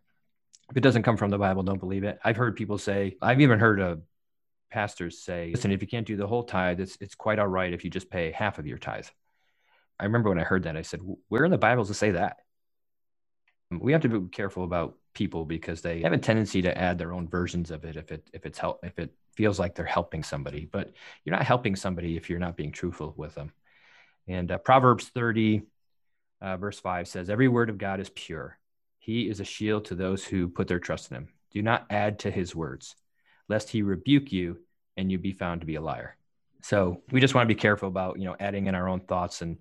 If 0.71 0.77
it 0.77 0.83
doesn't 0.83 1.03
come 1.03 1.17
from 1.17 1.31
the 1.31 1.39
Bible, 1.39 1.65
don't 1.65 1.81
believe 1.81 2.05
it. 2.05 2.21
I've 2.23 2.37
heard 2.37 2.55
people 2.55 2.79
say 2.79 3.17
I've 3.21 3.41
even 3.41 3.59
heard 3.59 3.81
of 3.81 4.03
pastors 4.71 5.19
say, 5.19 5.51
listen, 5.53 5.73
if 5.73 5.83
you 5.83 5.89
can't 5.89 6.07
do 6.07 6.17
the 6.17 6.27
whole 6.29 6.45
tithe, 6.45 6.79
it's 6.79 6.97
it's 7.01 7.17
quite 7.17 7.41
all 7.41 7.49
right 7.49 7.73
if 7.73 7.83
you 7.83 7.91
just 7.91 8.09
pay 8.09 8.31
half 8.31 8.61
of 8.61 8.69
your 8.69 8.79
tithe. 8.79 9.09
I 9.99 10.05
remember 10.05 10.29
when 10.29 10.39
I 10.39 10.45
heard 10.45 10.63
that, 10.63 10.77
I 10.77 10.83
said, 10.83 11.01
where 11.29 11.45
in 11.45 11.51
the 11.51 11.59
Bible 11.59 11.83
does 11.83 11.91
it 11.91 11.95
say 11.95 12.13
that? 12.13 12.37
We 13.71 13.93
have 13.93 14.03
to 14.03 14.09
be 14.09 14.29
careful 14.29 14.63
about 14.63 14.97
people 15.15 15.45
because 15.45 15.81
they 15.81 16.03
have 16.03 16.13
a 16.13 16.19
tendency 16.19 16.63
to 16.63 16.77
add 16.77 16.99
their 16.99 17.13
own 17.13 17.29
versions 17.29 17.71
of 17.71 17.85
it 17.85 17.97
if 17.97 18.11
it 18.13 18.29
if 18.33 18.45
it's 18.45 18.59
help 18.59 18.85
if 18.85 18.99
it 18.99 19.15
feels 19.37 19.59
like 19.59 19.75
they're 19.75 19.85
helping 19.85 20.23
somebody 20.23 20.69
but 20.71 20.93
you're 21.25 21.35
not 21.35 21.45
helping 21.45 21.75
somebody 21.75 22.17
if 22.17 22.29
you're 22.29 22.39
not 22.39 22.57
being 22.57 22.73
truthful 22.73 23.15
with 23.17 23.35
them. 23.35 23.53
And 24.27 24.51
uh, 24.51 24.59
proverbs 24.59 25.09
30 25.09 25.63
uh, 26.41 26.57
verse 26.57 26.79
5 26.81 27.09
says 27.09 27.31
every 27.31 27.49
word 27.49 27.71
of 27.71 27.79
god 27.79 28.01
is 28.01 28.11
pure. 28.11 28.59
He 28.99 29.29
is 29.29 29.41
a 29.41 29.45
shield 29.45 29.87
to 29.87 29.95
those 29.95 30.25
who 30.25 30.49
put 30.49 30.67
their 30.67 30.79
trust 30.79 31.11
in 31.11 31.17
him. 31.17 31.29
Do 31.53 31.63
not 31.63 31.87
add 31.91 32.21
to 32.21 32.31
his 32.31 32.55
words 32.55 32.97
lest 33.49 33.71
he 33.71 33.83
rebuke 33.83 34.33
you 34.33 34.59
and 34.97 35.11
you 35.11 35.19
be 35.19 35.33
found 35.33 35.61
to 35.61 35.67
be 35.67 35.75
a 35.75 35.81
liar. 35.81 36.17
So 36.63 37.03
we 37.11 37.21
just 37.21 37.35
want 37.35 37.49
to 37.49 37.55
be 37.55 37.61
careful 37.61 37.89
about 37.89 38.19
you 38.19 38.25
know 38.25 38.37
adding 38.41 38.67
in 38.67 38.75
our 38.75 38.89
own 38.89 39.01
thoughts 39.01 39.43
and 39.43 39.59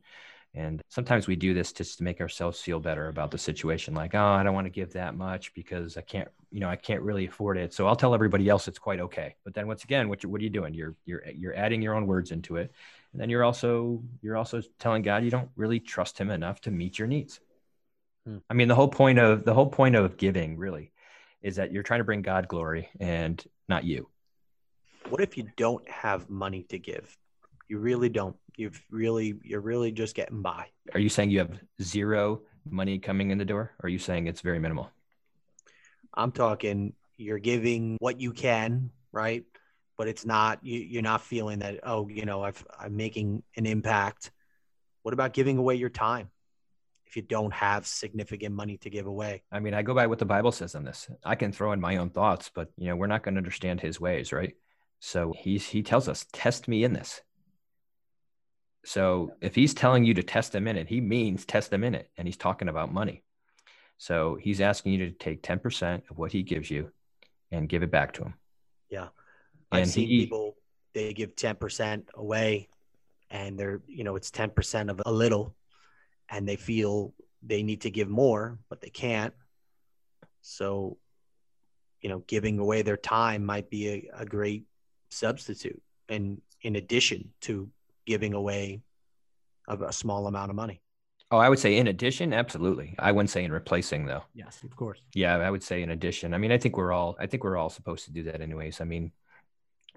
and 0.55 0.81
sometimes 0.87 1.27
we 1.27 1.35
do 1.35 1.53
this 1.53 1.71
just 1.71 1.97
to 1.97 2.03
make 2.03 2.21
ourselves 2.21 2.61
feel 2.61 2.79
better 2.79 3.07
about 3.07 3.31
the 3.31 3.37
situation. 3.39 3.95
Like, 3.95 4.13
oh, 4.13 4.23
I 4.23 4.43
don't 4.43 4.53
want 4.53 4.65
to 4.65 4.71
give 4.71 4.93
that 4.93 5.15
much 5.15 5.53
because 5.55 5.97
I 5.97 6.01
can't, 6.01 6.27
you 6.51 6.59
know, 6.59 6.69
I 6.69 6.75
can't 6.75 7.01
really 7.01 7.25
afford 7.25 7.57
it. 7.57 7.73
So 7.73 7.87
I'll 7.87 7.95
tell 7.95 8.13
everybody 8.13 8.47
else 8.49 8.67
it's 8.67 8.77
quite 8.77 8.99
okay. 8.99 9.35
But 9.43 9.55
then 9.55 9.65
once 9.65 9.83
again, 9.83 10.09
what, 10.09 10.23
what 10.25 10.39
are 10.39 10.43
you 10.43 10.51
doing? 10.51 10.75
You're, 10.75 10.95
you're, 11.05 11.23
you're 11.35 11.55
adding 11.55 11.81
your 11.81 11.95
own 11.95 12.05
words 12.05 12.31
into 12.31 12.57
it. 12.57 12.71
And 13.13 13.21
then 13.21 13.31
you're 13.31 13.43
also, 13.43 14.03
you're 14.21 14.37
also 14.37 14.61
telling 14.77 15.01
God 15.01 15.23
you 15.23 15.31
don't 15.31 15.49
really 15.55 15.79
trust 15.79 16.19
him 16.19 16.29
enough 16.29 16.61
to 16.61 16.71
meet 16.71 16.99
your 16.99 17.07
needs. 17.07 17.39
Hmm. 18.27 18.37
I 18.47 18.53
mean, 18.53 18.67
the 18.67 18.75
whole 18.75 18.87
point 18.87 19.17
of, 19.17 19.45
the 19.45 19.55
whole 19.55 19.69
point 19.69 19.95
of 19.95 20.17
giving 20.17 20.57
really 20.57 20.91
is 21.41 21.55
that 21.55 21.71
you're 21.71 21.83
trying 21.83 21.99
to 21.99 22.05
bring 22.05 22.21
God 22.21 22.47
glory 22.47 22.89
and 22.99 23.43
not 23.67 23.85
you. 23.85 24.07
What 25.09 25.21
if 25.21 25.35
you 25.35 25.47
don't 25.57 25.87
have 25.89 26.29
money 26.29 26.63
to 26.69 26.77
give? 26.77 27.17
You 27.73 27.79
really 27.79 28.09
don't. 28.09 28.35
You've 28.55 28.79
really, 28.91 29.33
you're 29.41 29.59
really 29.59 29.91
just 29.91 30.13
getting 30.13 30.43
by. 30.43 30.67
Are 30.93 30.99
you 30.99 31.09
saying 31.09 31.31
you 31.31 31.39
have 31.39 31.57
zero 31.81 32.41
money 32.69 32.99
coming 32.99 33.31
in 33.31 33.39
the 33.39 33.45
door? 33.45 33.71
Or 33.79 33.87
are 33.87 33.89
you 33.89 33.97
saying 33.97 34.27
it's 34.27 34.41
very 34.41 34.59
minimal? 34.59 34.91
I'm 36.13 36.31
talking 36.31 36.93
you're 37.17 37.39
giving 37.39 37.97
what 37.99 38.21
you 38.21 38.31
can, 38.31 38.91
right? 39.11 39.43
But 39.97 40.07
it's 40.07 40.23
not 40.23 40.59
you, 40.61 40.81
you're 40.81 41.01
not 41.01 41.21
feeling 41.21 41.59
that 41.59 41.79
oh, 41.81 42.07
you 42.09 42.25
know, 42.25 42.43
I've, 42.43 42.63
I'm 42.79 42.95
making 42.95 43.41
an 43.57 43.65
impact. 43.65 44.29
What 45.01 45.15
about 45.15 45.33
giving 45.33 45.57
away 45.57 45.73
your 45.73 45.89
time? 45.89 46.29
If 47.07 47.15
you 47.15 47.23
don't 47.23 47.53
have 47.53 47.87
significant 47.87 48.53
money 48.53 48.77
to 48.77 48.91
give 48.91 49.07
away. 49.07 49.41
I 49.51 49.59
mean, 49.61 49.73
I 49.73 49.81
go 49.81 49.95
by 49.95 50.05
what 50.05 50.19
the 50.19 50.25
Bible 50.25 50.51
says 50.51 50.75
on 50.75 50.83
this. 50.83 51.09
I 51.25 51.33
can 51.33 51.51
throw 51.51 51.71
in 51.71 51.81
my 51.81 51.97
own 51.97 52.11
thoughts, 52.11 52.51
but 52.53 52.69
you 52.77 52.89
know, 52.89 52.95
we're 52.95 53.07
not 53.07 53.23
going 53.23 53.33
to 53.33 53.39
understand 53.39 53.81
his 53.81 53.99
ways, 53.99 54.31
right? 54.31 54.53
So 54.99 55.33
he's 55.35 55.65
he 55.65 55.81
tells 55.81 56.07
us, 56.07 56.27
test 56.33 56.67
me 56.67 56.83
in 56.83 56.93
this. 56.93 57.23
So 58.85 59.33
if 59.41 59.55
he's 59.55 59.73
telling 59.73 60.03
you 60.03 60.13
to 60.15 60.23
test 60.23 60.55
in 60.55 60.67
it, 60.67 60.87
he 60.87 60.99
means 60.99 61.45
test 61.45 61.71
in 61.73 61.95
it. 61.95 62.09
And 62.17 62.27
he's 62.27 62.37
talking 62.37 62.67
about 62.67 62.93
money. 62.93 63.23
So 63.97 64.37
he's 64.39 64.59
asking 64.59 64.93
you 64.93 65.09
to 65.09 65.11
take 65.11 65.41
10% 65.41 66.09
of 66.09 66.17
what 66.17 66.31
he 66.31 66.43
gives 66.43 66.69
you 66.69 66.91
and 67.51 67.69
give 67.69 67.83
it 67.83 67.91
back 67.91 68.13
to 68.13 68.23
him. 68.23 68.33
Yeah. 68.89 69.07
I've 69.71 69.87
seen 69.87 70.07
he, 70.07 70.19
people, 70.21 70.57
they 70.93 71.13
give 71.13 71.35
10% 71.35 72.03
away 72.13 72.69
and 73.29 73.57
they're, 73.57 73.81
you 73.87 74.03
know, 74.03 74.15
it's 74.15 74.31
10% 74.31 74.89
of 74.89 75.01
a 75.05 75.11
little 75.11 75.55
and 76.29 76.47
they 76.47 76.57
feel 76.57 77.13
they 77.41 77.63
need 77.63 77.81
to 77.81 77.91
give 77.91 78.09
more, 78.09 78.59
but 78.69 78.81
they 78.81 78.89
can't. 78.89 79.33
So, 80.41 80.97
you 82.01 82.09
know, 82.09 82.19
giving 82.27 82.59
away 82.59 82.81
their 82.81 82.97
time 82.97 83.45
might 83.45 83.69
be 83.69 83.89
a, 83.89 84.21
a 84.21 84.25
great 84.25 84.65
substitute. 85.09 85.81
And 86.09 86.41
in 86.61 86.75
addition 86.75 87.29
to 87.41 87.69
giving 88.05 88.33
away 88.33 88.81
a, 89.67 89.77
a 89.77 89.93
small 89.93 90.27
amount 90.27 90.49
of 90.49 90.55
money. 90.55 90.81
Oh, 91.31 91.37
I 91.37 91.49
would 91.49 91.59
say 91.59 91.77
in 91.77 91.87
addition, 91.87 92.31
absolutely. 92.31 92.95
I 92.99 93.11
wouldn't 93.11 93.31
say 93.31 93.43
in 93.43 93.51
replacing 93.51 94.05
though. 94.05 94.23
Yes, 94.35 94.61
of 94.63 94.75
course. 94.75 95.01
Yeah, 95.15 95.37
I 95.37 95.49
would 95.49 95.63
say 95.63 95.81
in 95.81 95.89
addition. 95.89 96.33
I 96.33 96.37
mean, 96.37 96.51
I 96.51 96.57
think 96.57 96.77
we're 96.77 96.91
all 96.91 97.15
I 97.19 97.25
think 97.25 97.43
we're 97.43 97.57
all 97.57 97.71
supposed 97.71 98.05
to 98.05 98.11
do 98.11 98.23
that 98.23 98.41
anyways. 98.41 98.81
I 98.81 98.83
mean, 98.83 99.11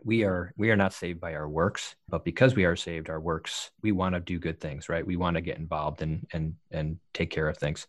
we 0.02 0.24
are 0.24 0.54
we 0.56 0.70
are 0.70 0.76
not 0.76 0.94
saved 0.94 1.20
by 1.20 1.34
our 1.34 1.48
works, 1.48 1.94
but 2.08 2.24
because 2.24 2.54
we 2.54 2.64
are 2.64 2.76
saved, 2.76 3.10
our 3.10 3.20
works, 3.20 3.70
we 3.82 3.92
want 3.92 4.14
to 4.14 4.20
do 4.20 4.38
good 4.38 4.60
things, 4.60 4.88
right? 4.88 5.06
We 5.06 5.16
want 5.16 5.34
to 5.36 5.42
get 5.42 5.58
involved 5.58 6.00
and 6.00 6.26
and 6.32 6.54
and 6.70 6.98
take 7.12 7.30
care 7.30 7.48
of 7.48 7.58
things. 7.58 7.86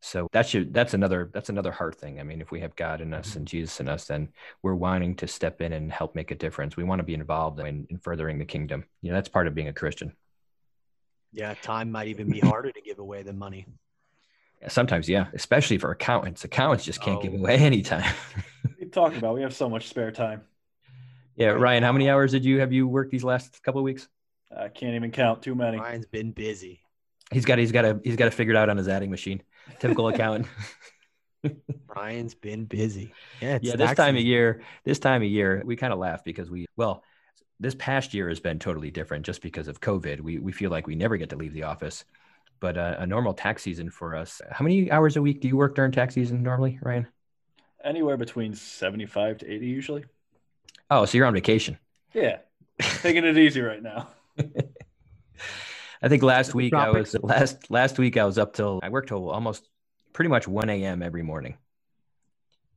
So 0.00 0.28
that's 0.32 0.54
your, 0.54 0.64
that's 0.64 0.94
another 0.94 1.30
that's 1.32 1.50
another 1.50 1.70
heart 1.70 1.94
thing. 1.96 2.20
I 2.20 2.22
mean, 2.22 2.40
if 2.40 2.50
we 2.50 2.60
have 2.60 2.74
God 2.74 3.00
in 3.00 3.12
us 3.12 3.30
mm-hmm. 3.30 3.38
and 3.38 3.48
Jesus 3.48 3.80
in 3.80 3.88
us, 3.88 4.06
then 4.06 4.28
we're 4.62 4.74
wanting 4.74 5.14
to 5.16 5.26
step 5.26 5.60
in 5.60 5.72
and 5.72 5.92
help 5.92 6.14
make 6.14 6.30
a 6.30 6.34
difference. 6.34 6.76
We 6.76 6.84
want 6.84 7.00
to 7.00 7.04
be 7.04 7.14
involved 7.14 7.60
in, 7.60 7.86
in 7.90 7.98
furthering 7.98 8.38
the 8.38 8.46
kingdom. 8.46 8.84
You 9.02 9.10
know, 9.10 9.16
that's 9.16 9.28
part 9.28 9.46
of 9.46 9.54
being 9.54 9.68
a 9.68 9.72
Christian. 9.72 10.14
Yeah, 11.32 11.54
time 11.62 11.92
might 11.92 12.08
even 12.08 12.30
be 12.30 12.40
harder 12.40 12.72
to 12.72 12.80
give 12.80 12.98
away 12.98 13.22
than 13.22 13.38
money. 13.38 13.66
Sometimes, 14.68 15.08
yeah, 15.08 15.26
especially 15.32 15.78
for 15.78 15.90
accountants. 15.90 16.44
Accountants 16.44 16.84
just 16.84 17.00
can't 17.00 17.18
oh. 17.18 17.22
give 17.22 17.34
away 17.34 17.56
any 17.58 17.82
time. 17.82 18.12
we 18.80 18.86
talk 18.86 19.14
about 19.14 19.34
we 19.34 19.42
have 19.42 19.54
so 19.54 19.68
much 19.68 19.88
spare 19.88 20.10
time. 20.10 20.42
Yeah, 21.36 21.48
Ryan, 21.48 21.82
how 21.82 21.92
many 21.92 22.10
hours 22.10 22.32
did 22.32 22.44
you 22.44 22.60
have 22.60 22.72
you 22.72 22.88
worked 22.88 23.10
these 23.10 23.24
last 23.24 23.62
couple 23.62 23.80
of 23.80 23.84
weeks? 23.84 24.08
I 24.54 24.68
can't 24.68 24.94
even 24.94 25.10
count. 25.10 25.42
Too 25.42 25.54
many. 25.54 25.78
Ryan's 25.78 26.06
been 26.06 26.32
busy. 26.32 26.80
He's 27.30 27.44
got 27.44 27.58
he's 27.58 27.72
got 27.72 27.84
a 27.84 28.00
he's 28.02 28.16
got 28.16 28.24
to 28.24 28.30
figure 28.30 28.54
it 28.54 28.56
out 28.56 28.68
on 28.68 28.76
his 28.76 28.88
adding 28.88 29.10
machine. 29.10 29.42
Typical 29.78 30.08
accountant. 30.08 30.46
Ryan's 31.94 32.34
been 32.34 32.64
busy. 32.64 33.12
Yeah, 33.40 33.58
yeah. 33.62 33.76
This 33.76 33.94
time 33.94 34.16
of 34.16 34.22
year, 34.22 34.62
this 34.84 34.98
time 34.98 35.22
of 35.22 35.28
year, 35.28 35.62
we 35.64 35.76
kind 35.76 35.92
of 35.92 35.98
laugh 35.98 36.24
because 36.24 36.50
we 36.50 36.66
well, 36.76 37.02
this 37.58 37.74
past 37.74 38.14
year 38.14 38.28
has 38.28 38.40
been 38.40 38.58
totally 38.58 38.90
different 38.90 39.24
just 39.24 39.42
because 39.42 39.68
of 39.68 39.80
COVID. 39.80 40.20
We 40.20 40.38
we 40.38 40.52
feel 40.52 40.70
like 40.70 40.86
we 40.86 40.94
never 40.94 41.16
get 41.16 41.30
to 41.30 41.36
leave 41.36 41.52
the 41.52 41.64
office. 41.64 42.04
But 42.58 42.76
uh, 42.76 42.96
a 42.98 43.06
normal 43.06 43.32
tax 43.32 43.62
season 43.62 43.88
for 43.90 44.14
us. 44.14 44.42
How 44.50 44.62
many 44.62 44.90
hours 44.90 45.16
a 45.16 45.22
week 45.22 45.40
do 45.40 45.48
you 45.48 45.56
work 45.56 45.74
during 45.74 45.92
tax 45.92 46.14
season 46.14 46.42
normally, 46.42 46.78
Ryan? 46.82 47.06
Anywhere 47.82 48.18
between 48.18 48.54
seventy-five 48.54 49.38
to 49.38 49.50
eighty, 49.50 49.66
usually. 49.66 50.04
Oh, 50.90 51.06
so 51.06 51.16
you're 51.16 51.26
on 51.26 51.32
vacation? 51.32 51.78
Yeah, 52.12 52.38
taking 52.80 53.24
it 53.24 53.38
easy 53.38 53.62
right 53.62 53.82
now. 53.82 54.08
I 56.02 56.08
think 56.08 56.22
last 56.22 56.54
week 56.54 56.72
I 56.72 56.90
was 56.90 57.14
last 57.22 57.70
last 57.70 57.98
week 57.98 58.16
I 58.16 58.24
was 58.24 58.38
up 58.38 58.54
till 58.54 58.80
I 58.82 58.88
worked 58.88 59.08
till 59.08 59.30
almost 59.30 59.68
pretty 60.12 60.28
much 60.28 60.48
1 60.48 60.68
a.m. 60.70 61.02
every 61.02 61.22
morning. 61.22 61.56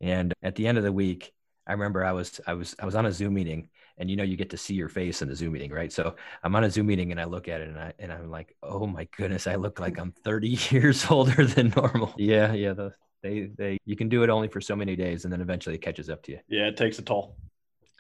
And 0.02 0.34
at 0.44 0.56
the 0.56 0.68
end 0.68 0.78
of 0.78 0.84
the 0.84 0.92
week, 0.92 1.32
I 1.66 1.72
remember 1.72 2.04
I 2.04 2.12
was 2.12 2.42
I 2.46 2.54
was 2.54 2.76
I 2.80 2.86
was 2.86 2.96
on 2.96 3.06
a 3.06 3.12
Zoom 3.12 3.36
meeting 3.36 3.70
and 3.98 4.10
you 4.10 4.18
know 4.18 4.24
you 4.24 4.36
get 4.36 4.50
to 4.50 4.58
see 4.58 4.74
your 4.74 4.90
face 4.90 5.22
in 5.22 5.30
the 5.30 5.36
Zoom 5.36 5.54
meeting, 5.54 5.72
right? 5.72 5.92
So 5.92 6.16
I'm 6.44 6.54
on 6.56 6.66
a 6.66 6.70
Zoom 6.70 6.88
meeting 6.88 7.12
and 7.12 7.22
I 7.22 7.24
look 7.24 7.48
at 7.48 7.62
it 7.62 7.70
and 7.70 7.80
I 7.80 7.94
and 7.98 8.12
I'm 8.12 8.30
like, 8.30 8.56
oh 8.62 8.86
my 8.86 9.08
goodness, 9.16 9.48
I 9.48 9.56
look 9.56 9.80
like 9.80 9.98
I'm 9.98 10.12
30 10.12 10.48
years 10.72 11.06
older 11.10 11.46
than 11.46 11.74
normal. 11.76 12.14
Yeah, 12.18 12.54
yeah. 12.54 12.74
The, 12.74 12.94
they 13.22 13.52
they 13.58 13.78
you 13.86 13.96
can 13.96 14.10
do 14.10 14.24
it 14.24 14.30
only 14.30 14.50
for 14.50 14.60
so 14.60 14.76
many 14.76 14.98
days 14.98 15.24
and 15.24 15.32
then 15.32 15.40
eventually 15.40 15.76
it 15.76 15.82
catches 15.82 16.10
up 16.10 16.24
to 16.24 16.34
you. 16.34 16.40
Yeah, 16.50 16.68
it 16.68 16.76
takes 16.76 17.00
a 17.00 17.02
toll. 17.02 17.38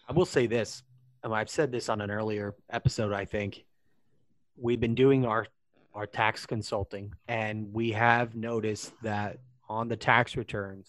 I 0.10 0.12
will 0.12 0.26
say 0.26 0.48
this. 0.48 0.84
Um, 1.24 1.32
I've 1.32 1.50
said 1.50 1.72
this 1.72 1.88
on 1.88 2.02
an 2.02 2.12
earlier 2.12 2.56
episode, 2.70 3.14
I 3.14 3.24
think 3.24 3.64
we've 4.58 4.80
been 4.80 4.96
doing 4.96 5.26
our 5.26 5.48
our 5.94 6.08
tax 6.08 6.46
consulting 6.46 7.14
and 7.28 7.72
we 7.72 7.92
have 7.92 8.36
noticed 8.36 8.92
that 9.04 9.38
on 9.70 9.88
the 9.88 9.96
tax 9.96 10.36
returns 10.36 10.88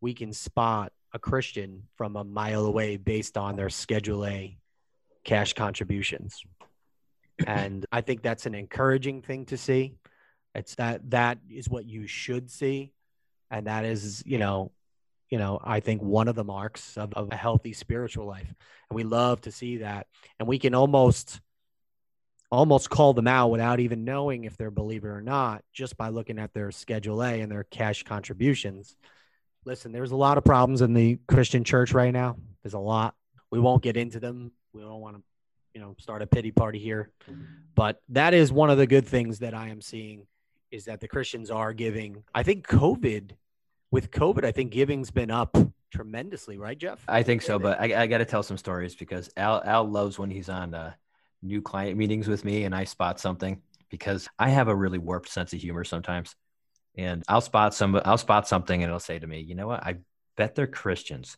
we 0.00 0.12
can 0.12 0.32
spot 0.32 0.92
a 1.12 1.18
christian 1.18 1.84
from 1.96 2.16
a 2.16 2.24
mile 2.24 2.66
away 2.66 2.96
based 2.96 3.36
on 3.38 3.54
their 3.54 3.70
schedule 3.70 4.26
a 4.26 4.56
cash 5.24 5.54
contributions. 5.54 6.44
And 7.48 7.84
i 7.90 8.00
think 8.00 8.22
that's 8.22 8.46
an 8.46 8.54
encouraging 8.54 9.20
thing 9.20 9.46
to 9.46 9.56
see. 9.56 9.96
It's 10.54 10.76
that 10.76 11.10
that 11.10 11.38
is 11.50 11.68
what 11.68 11.84
you 11.84 12.06
should 12.06 12.48
see. 12.48 12.92
And 13.50 13.66
that 13.66 13.84
is 13.84 14.22
you 14.24 14.38
know 14.38 14.70
you 15.30 15.38
know 15.38 15.58
i 15.60 15.80
think 15.80 16.00
one 16.00 16.28
of 16.28 16.36
the 16.36 16.44
marks 16.44 16.96
of, 16.96 17.12
of 17.14 17.32
a 17.32 17.36
healthy 17.36 17.72
spiritual 17.72 18.26
life. 18.26 18.46
And 18.88 18.94
we 18.94 19.02
love 19.02 19.40
to 19.40 19.50
see 19.50 19.78
that. 19.78 20.06
And 20.38 20.46
we 20.46 20.60
can 20.60 20.76
almost 20.76 21.40
almost 22.54 22.90
call 22.90 23.12
them 23.12 23.28
out 23.28 23.50
without 23.50 23.80
even 23.80 24.04
knowing 24.04 24.44
if 24.44 24.56
they're 24.56 24.68
a 24.68 24.72
believer 24.72 25.16
or 25.16 25.20
not, 25.20 25.62
just 25.72 25.96
by 25.96 26.08
looking 26.08 26.38
at 26.38 26.52
their 26.52 26.70
Schedule 26.70 27.22
A 27.22 27.40
and 27.40 27.50
their 27.50 27.64
cash 27.64 28.02
contributions. 28.02 28.96
Listen, 29.64 29.92
there's 29.92 30.12
a 30.12 30.16
lot 30.16 30.38
of 30.38 30.44
problems 30.44 30.82
in 30.82 30.94
the 30.94 31.18
Christian 31.26 31.64
church 31.64 31.92
right 31.92 32.12
now. 32.12 32.36
There's 32.62 32.74
a 32.74 32.78
lot. 32.78 33.14
We 33.50 33.60
won't 33.60 33.82
get 33.82 33.96
into 33.96 34.20
them. 34.20 34.52
We 34.72 34.82
don't 34.82 35.00
want 35.00 35.16
to 35.16 35.22
you 35.74 35.80
know, 35.80 35.96
start 35.98 36.22
a 36.22 36.26
pity 36.26 36.52
party 36.52 36.78
here. 36.78 37.10
But 37.74 38.00
that 38.10 38.32
is 38.32 38.52
one 38.52 38.70
of 38.70 38.78
the 38.78 38.86
good 38.86 39.06
things 39.06 39.40
that 39.40 39.54
I 39.54 39.68
am 39.68 39.80
seeing 39.80 40.26
is 40.70 40.84
that 40.84 41.00
the 41.00 41.08
Christians 41.08 41.50
are 41.50 41.72
giving. 41.72 42.22
I 42.34 42.44
think 42.44 42.66
COVID, 42.66 43.32
with 43.90 44.10
COVID, 44.10 44.44
I 44.44 44.52
think 44.52 44.72
giving's 44.72 45.10
been 45.10 45.30
up 45.30 45.56
tremendously, 45.92 46.58
right, 46.58 46.78
Jeff? 46.78 47.04
I 47.08 47.22
think 47.22 47.42
so, 47.42 47.58
but 47.58 47.80
I, 47.80 48.02
I 48.02 48.06
got 48.06 48.18
to 48.18 48.24
tell 48.24 48.42
some 48.42 48.56
stories 48.56 48.94
because 48.94 49.30
Al 49.36 49.62
Al 49.64 49.84
loves 49.84 50.18
when 50.18 50.30
he's 50.30 50.48
on 50.48 50.74
uh, 50.74 50.92
new 51.44 51.62
client 51.62 51.96
meetings 51.96 52.26
with 52.26 52.44
me 52.44 52.64
and 52.64 52.74
I 52.74 52.84
spot 52.84 53.20
something 53.20 53.60
because 53.90 54.28
I 54.38 54.48
have 54.48 54.68
a 54.68 54.74
really 54.74 54.98
warped 54.98 55.28
sense 55.28 55.52
of 55.52 55.60
humor 55.60 55.84
sometimes, 55.84 56.34
and 56.96 57.22
I'll 57.28 57.40
spot 57.40 57.74
some 57.74 58.00
I'll 58.04 58.18
spot 58.18 58.48
something 58.48 58.82
and 58.82 58.88
it'll 58.88 58.98
say 58.98 59.18
to 59.18 59.26
me, 59.26 59.40
you 59.40 59.54
know 59.54 59.68
what, 59.68 59.84
I 59.84 59.96
bet 60.36 60.54
they're 60.54 60.66
Christians, 60.66 61.36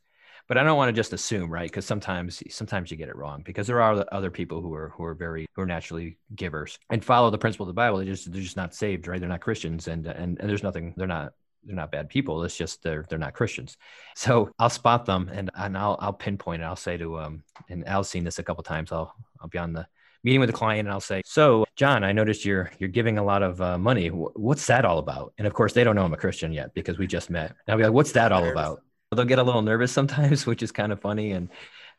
but 0.49 0.57
I 0.57 0.63
don't 0.63 0.77
want 0.77 0.89
to 0.89 0.99
just 0.99 1.13
assume, 1.13 1.51
right? 1.51 1.69
Because 1.69 1.85
sometimes 1.85 2.43
sometimes 2.51 2.91
you 2.91 2.97
get 2.97 3.09
it 3.09 3.17
wrong 3.17 3.43
because 3.45 3.67
there 3.67 3.83
are 3.83 4.05
other 4.13 4.31
people 4.31 4.63
who 4.63 4.73
are 4.75 4.91
who 4.91 5.05
are 5.05 5.15
very 5.15 5.47
who 5.55 5.63
are 5.63 5.67
naturally 5.67 6.19
givers 6.35 6.79
and 6.89 7.05
follow 7.05 7.31
the 7.31 7.39
principle 7.39 7.65
of 7.65 7.69
the 7.69 7.75
Bible. 7.75 7.99
They 7.99 8.07
just 8.07 8.33
they're 8.33 8.43
just 8.43 8.57
not 8.57 8.75
saved, 8.75 9.09
right? 9.09 9.21
They're 9.21 9.29
not 9.29 9.41
Christians, 9.41 9.89
and 9.89 10.07
and, 10.07 10.39
and 10.41 10.49
there's 10.49 10.63
nothing 10.63 10.95
they're 10.97 11.07
not 11.07 11.33
they're 11.65 11.77
not 11.77 11.91
bad 11.91 12.09
people. 12.09 12.43
It's 12.45 12.57
just 12.57 12.83
they're 12.83 13.05
they're 13.09 13.19
not 13.19 13.35
Christians. 13.35 13.77
So 14.15 14.51
I'll 14.59 14.71
spot 14.71 15.05
them 15.05 15.31
and 15.33 15.51
and 15.55 15.77
I'll 15.77 15.99
I'll 16.01 16.13
pinpoint 16.13 16.63
it. 16.63 16.65
I'll 16.65 16.77
say 16.77 16.97
to 16.97 17.19
um 17.19 17.43
and 17.69 17.87
Al's 17.87 18.09
seen 18.09 18.25
this 18.25 18.39
a 18.39 18.45
couple 18.45 18.63
times. 18.63 18.93
I'll 18.93 19.15
I'll 19.41 19.49
be 19.49 19.59
on 19.59 19.73
the 19.73 19.87
meeting 20.27 20.41
with 20.41 20.51
a 20.51 20.53
client 20.53 20.89
and 20.89 20.93
I'll 20.93 21.01
say, 21.01 21.23
"So, 21.25 21.65
John, 21.77 22.03
I 22.03 22.11
noticed 22.11 22.45
you're 22.45 22.71
you're 22.79 22.91
giving 22.91 23.17
a 23.17 23.25
lot 23.25 23.43
of 23.45 23.61
uh, 23.63 23.79
money. 23.79 24.09
What's 24.09 24.67
that 24.67 24.85
all 24.85 24.99
about?" 24.99 25.33
And 25.39 25.47
of 25.47 25.55
course, 25.55 25.73
they 25.73 25.85
don't 25.85 25.95
know 25.95 26.05
I'm 26.05 26.13
a 26.13 26.17
Christian 26.17 26.53
yet 26.53 26.75
because 26.75 26.99
we 26.99 27.07
just 27.07 27.31
met. 27.31 27.51
And 27.51 27.69
I'll 27.69 27.79
be 27.79 27.85
like, 27.85 27.93
"What's 27.93 28.13
that 28.13 28.33
all 28.33 28.47
about?" 28.49 28.83
They'll 29.15 29.25
get 29.25 29.39
a 29.39 29.45
little 29.45 29.63
nervous 29.63 29.93
sometimes, 29.93 30.45
which 30.51 30.63
is 30.65 30.73
kind 30.73 30.93
of 30.93 31.01
funny, 31.01 31.31
and 31.31 31.49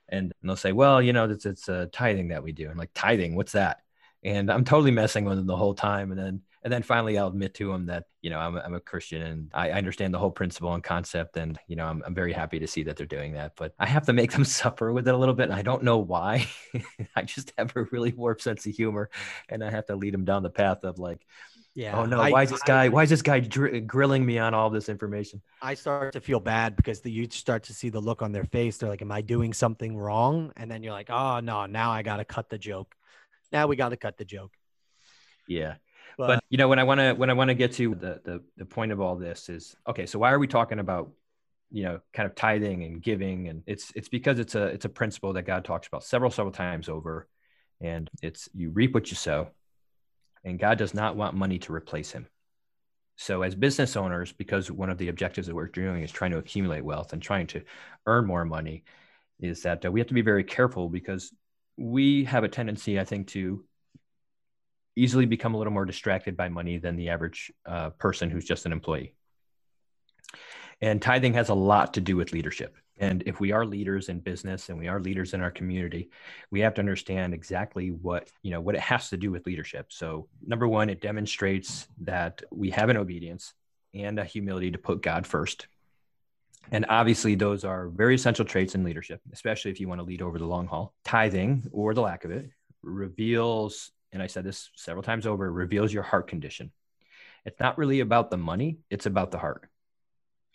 and 0.09 0.33
they'll 0.43 0.57
say, 0.57 0.73
"Well, 0.73 1.01
you 1.01 1.13
know, 1.13 1.29
it's 1.29 1.45
it's 1.45 1.69
a 1.69 1.87
tithing 1.87 2.27
that 2.27 2.43
we 2.43 2.51
do." 2.51 2.69
And 2.69 2.77
like 2.77 2.91
tithing, 2.93 3.35
what's 3.35 3.53
that? 3.53 3.81
And 4.23 4.51
I'm 4.51 4.65
totally 4.65 4.91
messing 4.91 5.23
with 5.23 5.37
them 5.37 5.47
the 5.47 5.55
whole 5.55 5.73
time, 5.73 6.11
and 6.11 6.19
then 6.19 6.41
and 6.63 6.71
then 6.71 6.83
finally 6.83 7.17
I'll 7.17 7.27
admit 7.27 7.53
to 7.55 7.71
him 7.71 7.85
that 7.87 8.05
you 8.21 8.29
know 8.29 8.39
I'm, 8.39 8.55
I'm 8.57 8.73
a 8.73 8.79
Christian 8.79 9.21
and 9.21 9.51
I 9.53 9.71
understand 9.71 10.13
the 10.13 10.19
whole 10.19 10.31
principle 10.31 10.73
and 10.73 10.83
concept 10.83 11.37
and 11.37 11.57
you 11.67 11.75
know 11.75 11.85
I'm, 11.85 12.03
I'm 12.05 12.15
very 12.15 12.33
happy 12.33 12.59
to 12.59 12.67
see 12.67 12.83
that 12.83 12.97
they're 12.97 13.05
doing 13.05 13.33
that 13.33 13.53
but 13.55 13.73
I 13.79 13.85
have 13.85 14.05
to 14.07 14.13
make 14.13 14.31
them 14.33 14.45
suffer 14.45 14.91
with 14.91 15.07
it 15.07 15.13
a 15.13 15.17
little 15.17 15.35
bit 15.35 15.43
and 15.43 15.53
I 15.53 15.61
don't 15.61 15.83
know 15.83 15.97
why 15.97 16.47
I 17.15 17.23
just 17.23 17.53
have 17.57 17.75
a 17.75 17.83
really 17.83 18.11
warped 18.11 18.41
sense 18.41 18.65
of 18.65 18.73
humor 18.73 19.09
and 19.49 19.63
I 19.63 19.71
have 19.71 19.85
to 19.87 19.95
lead 19.95 20.13
them 20.13 20.25
down 20.25 20.43
the 20.43 20.49
path 20.49 20.83
of 20.83 20.99
like 20.99 21.25
yeah. 21.77 21.95
Oh 21.95 22.05
no! 22.05 22.17
Why 22.17 22.41
is 22.41 22.49
this 22.49 22.63
guy? 22.63 22.85
I, 22.85 22.87
why 22.87 23.03
is 23.03 23.11
this 23.11 23.21
guy 23.21 23.39
dr- 23.39 23.85
grilling 23.85 24.25
me 24.25 24.39
on 24.39 24.55
all 24.55 24.71
this 24.71 24.89
information? 24.89 25.43
I 25.61 25.75
start 25.75 26.11
to 26.13 26.19
feel 26.19 26.39
bad 26.39 26.75
because 26.75 27.01
the 27.01 27.11
youth 27.11 27.33
start 27.33 27.65
to 27.65 27.73
see 27.73 27.89
the 27.89 27.99
look 27.99 28.23
on 28.23 28.31
their 28.31 28.45
face. 28.45 28.77
They're 28.77 28.89
like, 28.89 29.03
"Am 29.03 29.11
I 29.11 29.21
doing 29.21 29.53
something 29.53 29.95
wrong?" 29.95 30.51
And 30.57 30.71
then 30.71 30.81
you're 30.81 30.91
like, 30.91 31.11
"Oh 31.11 31.39
no! 31.39 31.67
Now 31.67 31.91
I 31.91 32.01
got 32.01 32.17
to 32.17 32.25
cut 32.25 32.49
the 32.49 32.57
joke. 32.57 32.95
Now 33.51 33.67
we 33.67 33.75
got 33.75 33.89
to 33.89 33.95
cut 33.95 34.17
the 34.17 34.25
joke." 34.25 34.53
Yeah, 35.47 35.75
but, 36.17 36.43
you 36.49 36.57
know, 36.57 36.67
when 36.67 36.79
I 36.79 36.83
want 36.83 36.99
to 36.99 37.13
when 37.13 37.29
I 37.29 37.33
want 37.33 37.49
to 37.49 37.53
get 37.53 37.73
to 37.73 37.93
the, 37.95 38.21
the 38.23 38.43
the 38.57 38.65
point 38.65 38.91
of 38.91 38.99
all 38.99 39.15
this 39.15 39.49
is 39.49 39.75
okay. 39.87 40.05
So 40.05 40.19
why 40.19 40.31
are 40.31 40.39
we 40.39 40.47
talking 40.47 40.79
about 40.79 41.11
you 41.69 41.83
know 41.83 41.99
kind 42.13 42.27
of 42.27 42.35
tithing 42.35 42.83
and 42.83 43.01
giving? 43.01 43.47
And 43.47 43.63
it's 43.67 43.91
it's 43.95 44.09
because 44.09 44.39
it's 44.39 44.55
a 44.55 44.65
it's 44.65 44.85
a 44.85 44.89
principle 44.89 45.33
that 45.33 45.43
God 45.43 45.63
talks 45.63 45.87
about 45.87 46.03
several 46.03 46.31
several 46.31 46.51
times 46.51 46.89
over, 46.89 47.27
and 47.79 48.09
it's 48.21 48.49
you 48.53 48.71
reap 48.71 48.93
what 48.93 49.11
you 49.11 49.15
sow, 49.15 49.49
and 50.43 50.57
God 50.59 50.77
does 50.77 50.93
not 50.93 51.15
want 51.15 51.35
money 51.35 51.59
to 51.59 51.73
replace 51.73 52.11
Him. 52.11 52.27
So, 53.17 53.41
as 53.41 53.55
business 53.55 53.95
owners, 53.95 54.31
because 54.31 54.71
one 54.71 54.89
of 54.89 54.97
the 54.97 55.09
objectives 55.09 55.47
that 55.47 55.55
we're 55.55 55.67
doing 55.67 56.03
is 56.03 56.11
trying 56.11 56.31
to 56.31 56.37
accumulate 56.37 56.85
wealth 56.85 57.13
and 57.13 57.21
trying 57.21 57.47
to 57.47 57.63
earn 58.05 58.25
more 58.25 58.45
money, 58.45 58.83
is 59.39 59.63
that 59.63 59.85
uh, 59.85 59.91
we 59.91 59.99
have 59.99 60.07
to 60.07 60.13
be 60.13 60.21
very 60.21 60.43
careful 60.43 60.87
because 60.87 61.31
we 61.77 62.23
have 62.25 62.43
a 62.43 62.49
tendency, 62.49 62.99
I 62.99 63.03
think, 63.03 63.27
to 63.29 63.63
easily 64.97 65.25
become 65.25 65.53
a 65.53 65.57
little 65.57 65.73
more 65.73 65.85
distracted 65.85 66.35
by 66.35 66.49
money 66.49 66.77
than 66.77 66.95
the 66.95 67.09
average 67.09 67.51
uh, 67.65 67.91
person 67.91 68.29
who's 68.29 68.45
just 68.45 68.65
an 68.65 68.71
employee. 68.71 69.13
And 70.81 71.01
tithing 71.01 71.33
has 71.35 71.49
a 71.49 71.53
lot 71.53 71.93
to 71.93 72.01
do 72.01 72.17
with 72.17 72.33
leadership. 72.33 72.75
And 72.99 73.23
if 73.27 73.39
we 73.39 73.51
are 73.51 73.65
leaders 73.65 74.09
in 74.09 74.19
business 74.19 74.69
and 74.69 74.77
we 74.77 74.87
are 74.87 74.99
leaders 74.99 75.33
in 75.33 75.41
our 75.41 75.51
community, 75.51 76.09
we 76.49 76.61
have 76.61 76.73
to 76.75 76.81
understand 76.81 77.33
exactly 77.33 77.89
what, 77.89 78.29
you 78.41 78.51
know, 78.51 78.59
what 78.59 78.75
it 78.75 78.81
has 78.81 79.09
to 79.09 79.17
do 79.17 79.31
with 79.31 79.45
leadership. 79.45 79.87
So 79.89 80.27
number 80.45 80.67
one, 80.67 80.89
it 80.89 80.99
demonstrates 80.99 81.87
that 82.01 82.41
we 82.51 82.71
have 82.71 82.89
an 82.89 82.97
obedience 82.97 83.53
and 83.93 84.17
a 84.19 84.25
humility 84.25 84.71
to 84.71 84.79
put 84.79 85.03
God 85.03 85.27
first. 85.27 85.67
And 86.71 86.85
obviously, 86.89 87.35
those 87.35 87.63
are 87.63 87.87
very 87.87 88.15
essential 88.15 88.45
traits 88.45 88.75
in 88.75 88.83
leadership, 88.83 89.21
especially 89.31 89.71
if 89.71 89.79
you 89.79 89.87
want 89.87 90.01
to 90.01 90.05
lead 90.05 90.21
over 90.21 90.37
the 90.37 90.45
long 90.45 90.67
haul. 90.67 90.93
Tithing, 91.05 91.69
or 91.71 91.93
the 91.93 92.01
lack 92.01 92.25
of 92.25 92.31
it, 92.31 92.49
reveals 92.81 93.91
and 94.11 94.21
I 94.21 94.27
said 94.27 94.43
this 94.43 94.69
several 94.75 95.03
times 95.03 95.25
over, 95.25 95.51
reveals 95.51 95.93
your 95.93 96.03
heart 96.03 96.27
condition. 96.27 96.71
It's 97.45 97.59
not 97.59 97.77
really 97.77 97.99
about 97.99 98.29
the 98.29 98.37
money, 98.37 98.79
it's 98.89 99.05
about 99.05 99.31
the 99.31 99.37
heart. 99.37 99.69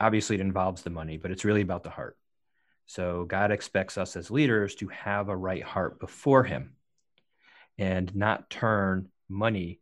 Obviously, 0.01 0.37
it 0.37 0.41
involves 0.41 0.83
the 0.83 0.91
money, 0.91 1.17
but 1.17 1.31
it's 1.31 1.45
really 1.45 1.63
about 1.63 1.85
the 1.85 1.91
heart. 1.91 2.17
So, 2.87 3.25
God 3.25 3.51
expects 3.51 3.97
us 3.97 4.17
as 4.17 4.31
leaders 4.31 4.75
to 4.77 4.89
have 4.89 5.29
a 5.29 5.37
right 5.37 5.63
heart 5.63 6.01
before 6.01 6.45
Him 6.45 6.75
and 7.79 8.15
not 8.15 8.51
turn 8.51 9.09
money 9.29 9.81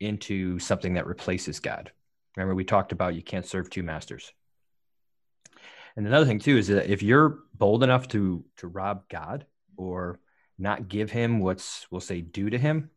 into 0.00 0.58
something 0.58 0.94
that 0.94 1.06
replaces 1.06 1.60
God. 1.60 1.92
Remember, 2.36 2.54
we 2.54 2.64
talked 2.64 2.92
about 2.92 3.14
you 3.14 3.22
can't 3.22 3.46
serve 3.46 3.68
two 3.68 3.82
masters. 3.82 4.32
And 5.96 6.06
another 6.06 6.26
thing, 6.26 6.38
too, 6.38 6.56
is 6.56 6.68
that 6.68 6.90
if 6.90 7.02
you're 7.02 7.40
bold 7.54 7.82
enough 7.82 8.06
to, 8.08 8.44
to 8.58 8.68
rob 8.68 9.08
God 9.08 9.46
or 9.76 10.20
not 10.58 10.88
give 10.88 11.10
him 11.10 11.40
what's, 11.40 11.86
we'll 11.90 12.00
say, 12.00 12.20
due 12.20 12.50
to 12.50 12.58
him, 12.58 12.90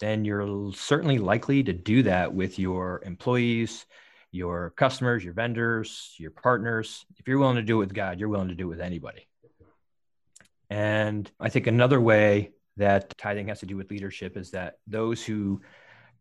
then 0.00 0.24
you're 0.24 0.72
certainly 0.72 1.18
likely 1.18 1.62
to 1.62 1.72
do 1.72 2.02
that 2.02 2.34
with 2.34 2.58
your 2.58 3.02
employees, 3.04 3.86
your 4.32 4.70
customers, 4.70 5.24
your 5.24 5.34
vendors, 5.34 6.14
your 6.18 6.30
partners. 6.30 7.06
If 7.18 7.28
you're 7.28 7.38
willing 7.38 7.56
to 7.56 7.62
do 7.62 7.76
it 7.76 7.86
with 7.86 7.94
God, 7.94 8.18
you're 8.18 8.28
willing 8.28 8.48
to 8.48 8.54
do 8.54 8.66
it 8.66 8.70
with 8.70 8.80
anybody. 8.80 9.28
And 10.70 11.30
I 11.38 11.50
think 11.50 11.66
another 11.66 12.00
way 12.00 12.52
that 12.76 13.16
tithing 13.16 13.48
has 13.48 13.60
to 13.60 13.66
do 13.66 13.76
with 13.76 13.90
leadership 13.90 14.36
is 14.36 14.50
that 14.50 14.78
those 14.86 15.24
who 15.24 15.60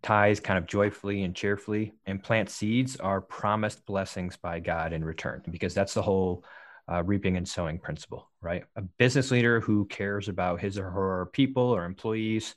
tithe 0.03 0.43
kind 0.43 0.59
of 0.59 0.67
joyfully 0.67 1.23
and 1.23 1.33
cheerfully 1.33 1.93
and 2.05 2.21
plant 2.21 2.49
seeds 2.49 2.97
are 2.97 3.21
promised 3.21 3.85
blessings 3.85 4.37
by 4.37 4.59
God 4.59 4.93
in 4.93 5.03
return, 5.03 5.41
because 5.49 5.73
that's 5.73 5.93
the 5.93 6.01
whole 6.01 6.43
uh, 6.91 7.01
reaping 7.03 7.37
and 7.37 7.47
sowing 7.47 7.79
principle, 7.79 8.29
right? 8.41 8.65
A 8.75 8.81
business 8.81 9.31
leader 9.31 9.61
who 9.61 9.85
cares 9.85 10.27
about 10.27 10.59
his 10.59 10.77
or 10.77 10.91
her 10.91 11.29
people 11.33 11.63
or 11.63 11.85
employees 11.85 12.53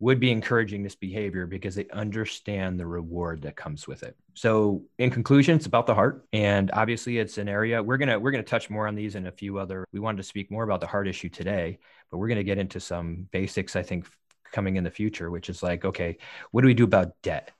would 0.00 0.18
be 0.18 0.30
encouraging 0.30 0.82
this 0.82 0.94
behavior 0.94 1.46
because 1.46 1.74
they 1.74 1.86
understand 1.92 2.80
the 2.80 2.86
reward 2.86 3.42
that 3.42 3.54
comes 3.54 3.86
with 3.86 4.02
it. 4.02 4.16
So 4.34 4.82
in 4.98 5.10
conclusion, 5.10 5.56
it's 5.56 5.66
about 5.66 5.86
the 5.86 5.94
heart. 5.94 6.26
And 6.32 6.70
obviously 6.72 7.18
it's 7.18 7.36
an 7.36 7.48
area 7.48 7.82
we're 7.82 7.98
gonna 7.98 8.18
we're 8.18 8.30
gonna 8.30 8.42
touch 8.42 8.70
more 8.70 8.88
on 8.88 8.94
these 8.94 9.14
and 9.14 9.28
a 9.28 9.32
few 9.32 9.58
other. 9.58 9.84
We 9.92 10.00
wanted 10.00 10.16
to 10.16 10.22
speak 10.22 10.50
more 10.50 10.64
about 10.64 10.80
the 10.80 10.86
heart 10.86 11.06
issue 11.06 11.28
today, 11.28 11.78
but 12.10 12.16
we're 12.16 12.28
gonna 12.28 12.42
get 12.42 12.56
into 12.56 12.80
some 12.80 13.28
basics, 13.30 13.76
I 13.76 13.82
think, 13.82 14.08
coming 14.52 14.76
in 14.76 14.84
the 14.84 14.90
future, 14.90 15.30
which 15.30 15.50
is 15.50 15.62
like, 15.62 15.84
okay, 15.84 16.16
what 16.50 16.62
do 16.62 16.66
we 16.66 16.74
do 16.74 16.84
about 16.84 17.12
debt? 17.22 17.52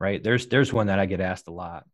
Right. 0.00 0.22
There's 0.22 0.48
there's 0.48 0.72
one 0.72 0.88
that 0.88 0.98
I 0.98 1.06
get 1.06 1.20
asked 1.20 1.46
a 1.46 1.52
lot. 1.52 1.86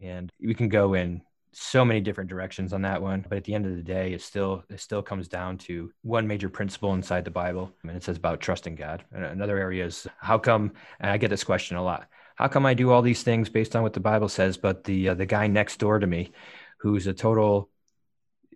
And 0.00 0.30
we 0.40 0.54
can 0.54 0.68
go 0.68 0.94
in 0.94 1.22
so 1.52 1.84
many 1.84 2.00
different 2.00 2.30
directions 2.30 2.72
on 2.72 2.82
that 2.82 3.02
one 3.02 3.24
but 3.28 3.36
at 3.36 3.44
the 3.44 3.54
end 3.54 3.66
of 3.66 3.76
the 3.76 3.82
day 3.82 4.12
it 4.14 4.22
still 4.22 4.64
it 4.70 4.80
still 4.80 5.02
comes 5.02 5.28
down 5.28 5.58
to 5.58 5.92
one 6.02 6.26
major 6.26 6.48
principle 6.48 6.94
inside 6.94 7.24
the 7.24 7.30
bible 7.30 7.70
and 7.82 7.92
it 7.92 8.02
says 8.02 8.16
about 8.16 8.40
trusting 8.40 8.74
god. 8.74 9.04
And 9.12 9.24
another 9.24 9.58
area 9.58 9.84
is 9.84 10.06
how 10.18 10.38
come 10.38 10.72
and 10.98 11.10
i 11.10 11.18
get 11.18 11.28
this 11.28 11.44
question 11.44 11.76
a 11.76 11.82
lot 11.82 12.08
how 12.36 12.48
come 12.48 12.64
i 12.64 12.72
do 12.72 12.90
all 12.90 13.02
these 13.02 13.22
things 13.22 13.50
based 13.50 13.76
on 13.76 13.82
what 13.82 13.92
the 13.92 14.00
bible 14.00 14.28
says 14.28 14.56
but 14.56 14.84
the 14.84 15.10
uh, 15.10 15.14
the 15.14 15.26
guy 15.26 15.46
next 15.46 15.78
door 15.78 15.98
to 15.98 16.06
me 16.06 16.32
who's 16.78 17.06
a 17.06 17.12
total 17.12 17.68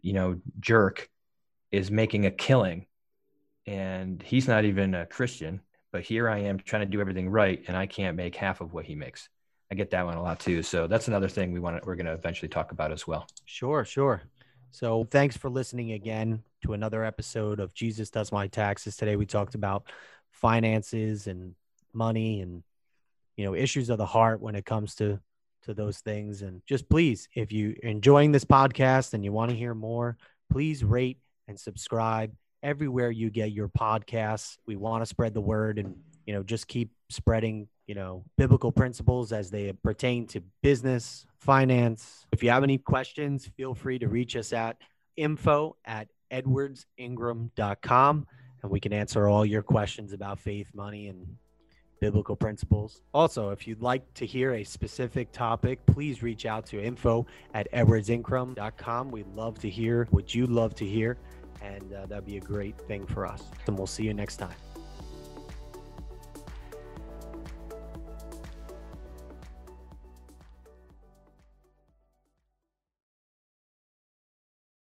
you 0.00 0.14
know 0.14 0.40
jerk 0.58 1.10
is 1.70 1.90
making 1.90 2.24
a 2.24 2.30
killing 2.30 2.86
and 3.66 4.22
he's 4.22 4.48
not 4.48 4.64
even 4.64 4.94
a 4.94 5.04
christian 5.04 5.60
but 5.92 6.02
here 6.02 6.30
i 6.30 6.38
am 6.38 6.58
trying 6.58 6.82
to 6.82 6.86
do 6.86 7.00
everything 7.00 7.28
right 7.28 7.64
and 7.68 7.76
i 7.76 7.84
can't 7.84 8.16
make 8.16 8.36
half 8.36 8.62
of 8.62 8.72
what 8.72 8.86
he 8.86 8.94
makes 8.94 9.28
I 9.70 9.74
get 9.74 9.90
that 9.90 10.06
one 10.06 10.16
a 10.16 10.22
lot 10.22 10.38
too. 10.38 10.62
So 10.62 10.86
that's 10.86 11.08
another 11.08 11.28
thing 11.28 11.52
we 11.52 11.60
want 11.60 11.82
to, 11.82 11.86
we're 11.86 11.96
going 11.96 12.06
to 12.06 12.12
eventually 12.12 12.48
talk 12.48 12.72
about 12.72 12.92
as 12.92 13.06
well. 13.06 13.26
Sure, 13.44 13.84
sure. 13.84 14.22
So 14.70 15.04
thanks 15.10 15.36
for 15.36 15.50
listening 15.50 15.92
again 15.92 16.42
to 16.62 16.74
another 16.74 17.04
episode 17.04 17.60
of 17.60 17.74
Jesus 17.74 18.10
Does 18.10 18.30
My 18.30 18.46
Taxes. 18.46 18.96
Today 18.96 19.16
we 19.16 19.26
talked 19.26 19.54
about 19.54 19.84
finances 20.30 21.26
and 21.26 21.54
money 21.94 22.42
and 22.42 22.62
you 23.36 23.44
know 23.44 23.54
issues 23.54 23.88
of 23.88 23.98
the 23.98 24.06
heart 24.06 24.40
when 24.40 24.54
it 24.54 24.66
comes 24.66 24.94
to 24.94 25.18
to 25.62 25.74
those 25.74 25.98
things 26.00 26.42
and 26.42 26.60
just 26.66 26.88
please 26.88 27.28
if 27.34 27.50
you 27.50 27.74
enjoying 27.82 28.32
this 28.32 28.44
podcast 28.44 29.14
and 29.14 29.24
you 29.24 29.32
want 29.32 29.50
to 29.50 29.56
hear 29.56 29.74
more 29.74 30.16
please 30.52 30.84
rate 30.84 31.18
and 31.48 31.58
subscribe 31.58 32.32
everywhere 32.62 33.10
you 33.10 33.30
get 33.30 33.50
your 33.50 33.68
podcasts 33.68 34.58
we 34.66 34.76
want 34.76 35.02
to 35.02 35.06
spread 35.06 35.32
the 35.32 35.40
word 35.40 35.78
and 35.78 35.96
you 36.26 36.34
know 36.34 36.42
just 36.42 36.68
keep 36.68 36.90
spreading 37.08 37.66
you 37.86 37.94
know, 37.94 38.24
biblical 38.36 38.72
principles 38.72 39.32
as 39.32 39.50
they 39.50 39.72
pertain 39.72 40.26
to 40.28 40.42
business, 40.62 41.26
finance. 41.38 42.26
If 42.32 42.42
you 42.42 42.50
have 42.50 42.64
any 42.64 42.78
questions, 42.78 43.48
feel 43.56 43.74
free 43.74 43.98
to 44.00 44.08
reach 44.08 44.36
us 44.36 44.52
at 44.52 44.76
info 45.16 45.76
at 45.84 46.08
edwardsingram.com 46.32 48.26
and 48.62 48.72
we 48.72 48.80
can 48.80 48.92
answer 48.92 49.28
all 49.28 49.46
your 49.46 49.62
questions 49.62 50.12
about 50.12 50.40
faith, 50.40 50.68
money, 50.74 51.06
and 51.06 51.24
biblical 52.00 52.36
principles. 52.36 53.00
Also, 53.14 53.50
if 53.50 53.66
you'd 53.66 53.80
like 53.80 54.12
to 54.14 54.26
hear 54.26 54.54
a 54.54 54.64
specific 54.64 55.32
topic, 55.32 55.84
please 55.86 56.22
reach 56.22 56.46
out 56.46 56.66
to 56.66 56.82
info 56.82 57.26
at 57.54 57.70
edwardsingram.com. 57.72 59.10
We'd 59.10 59.28
love 59.28 59.58
to 59.60 59.70
hear 59.70 60.06
what 60.10 60.34
you'd 60.34 60.50
love 60.50 60.74
to 60.76 60.84
hear, 60.84 61.16
and 61.62 61.92
uh, 61.92 62.06
that'd 62.06 62.26
be 62.26 62.36
a 62.36 62.40
great 62.40 62.78
thing 62.82 63.06
for 63.06 63.26
us. 63.26 63.44
And 63.66 63.78
we'll 63.78 63.86
see 63.86 64.04
you 64.04 64.14
next 64.14 64.36
time. 64.36 64.65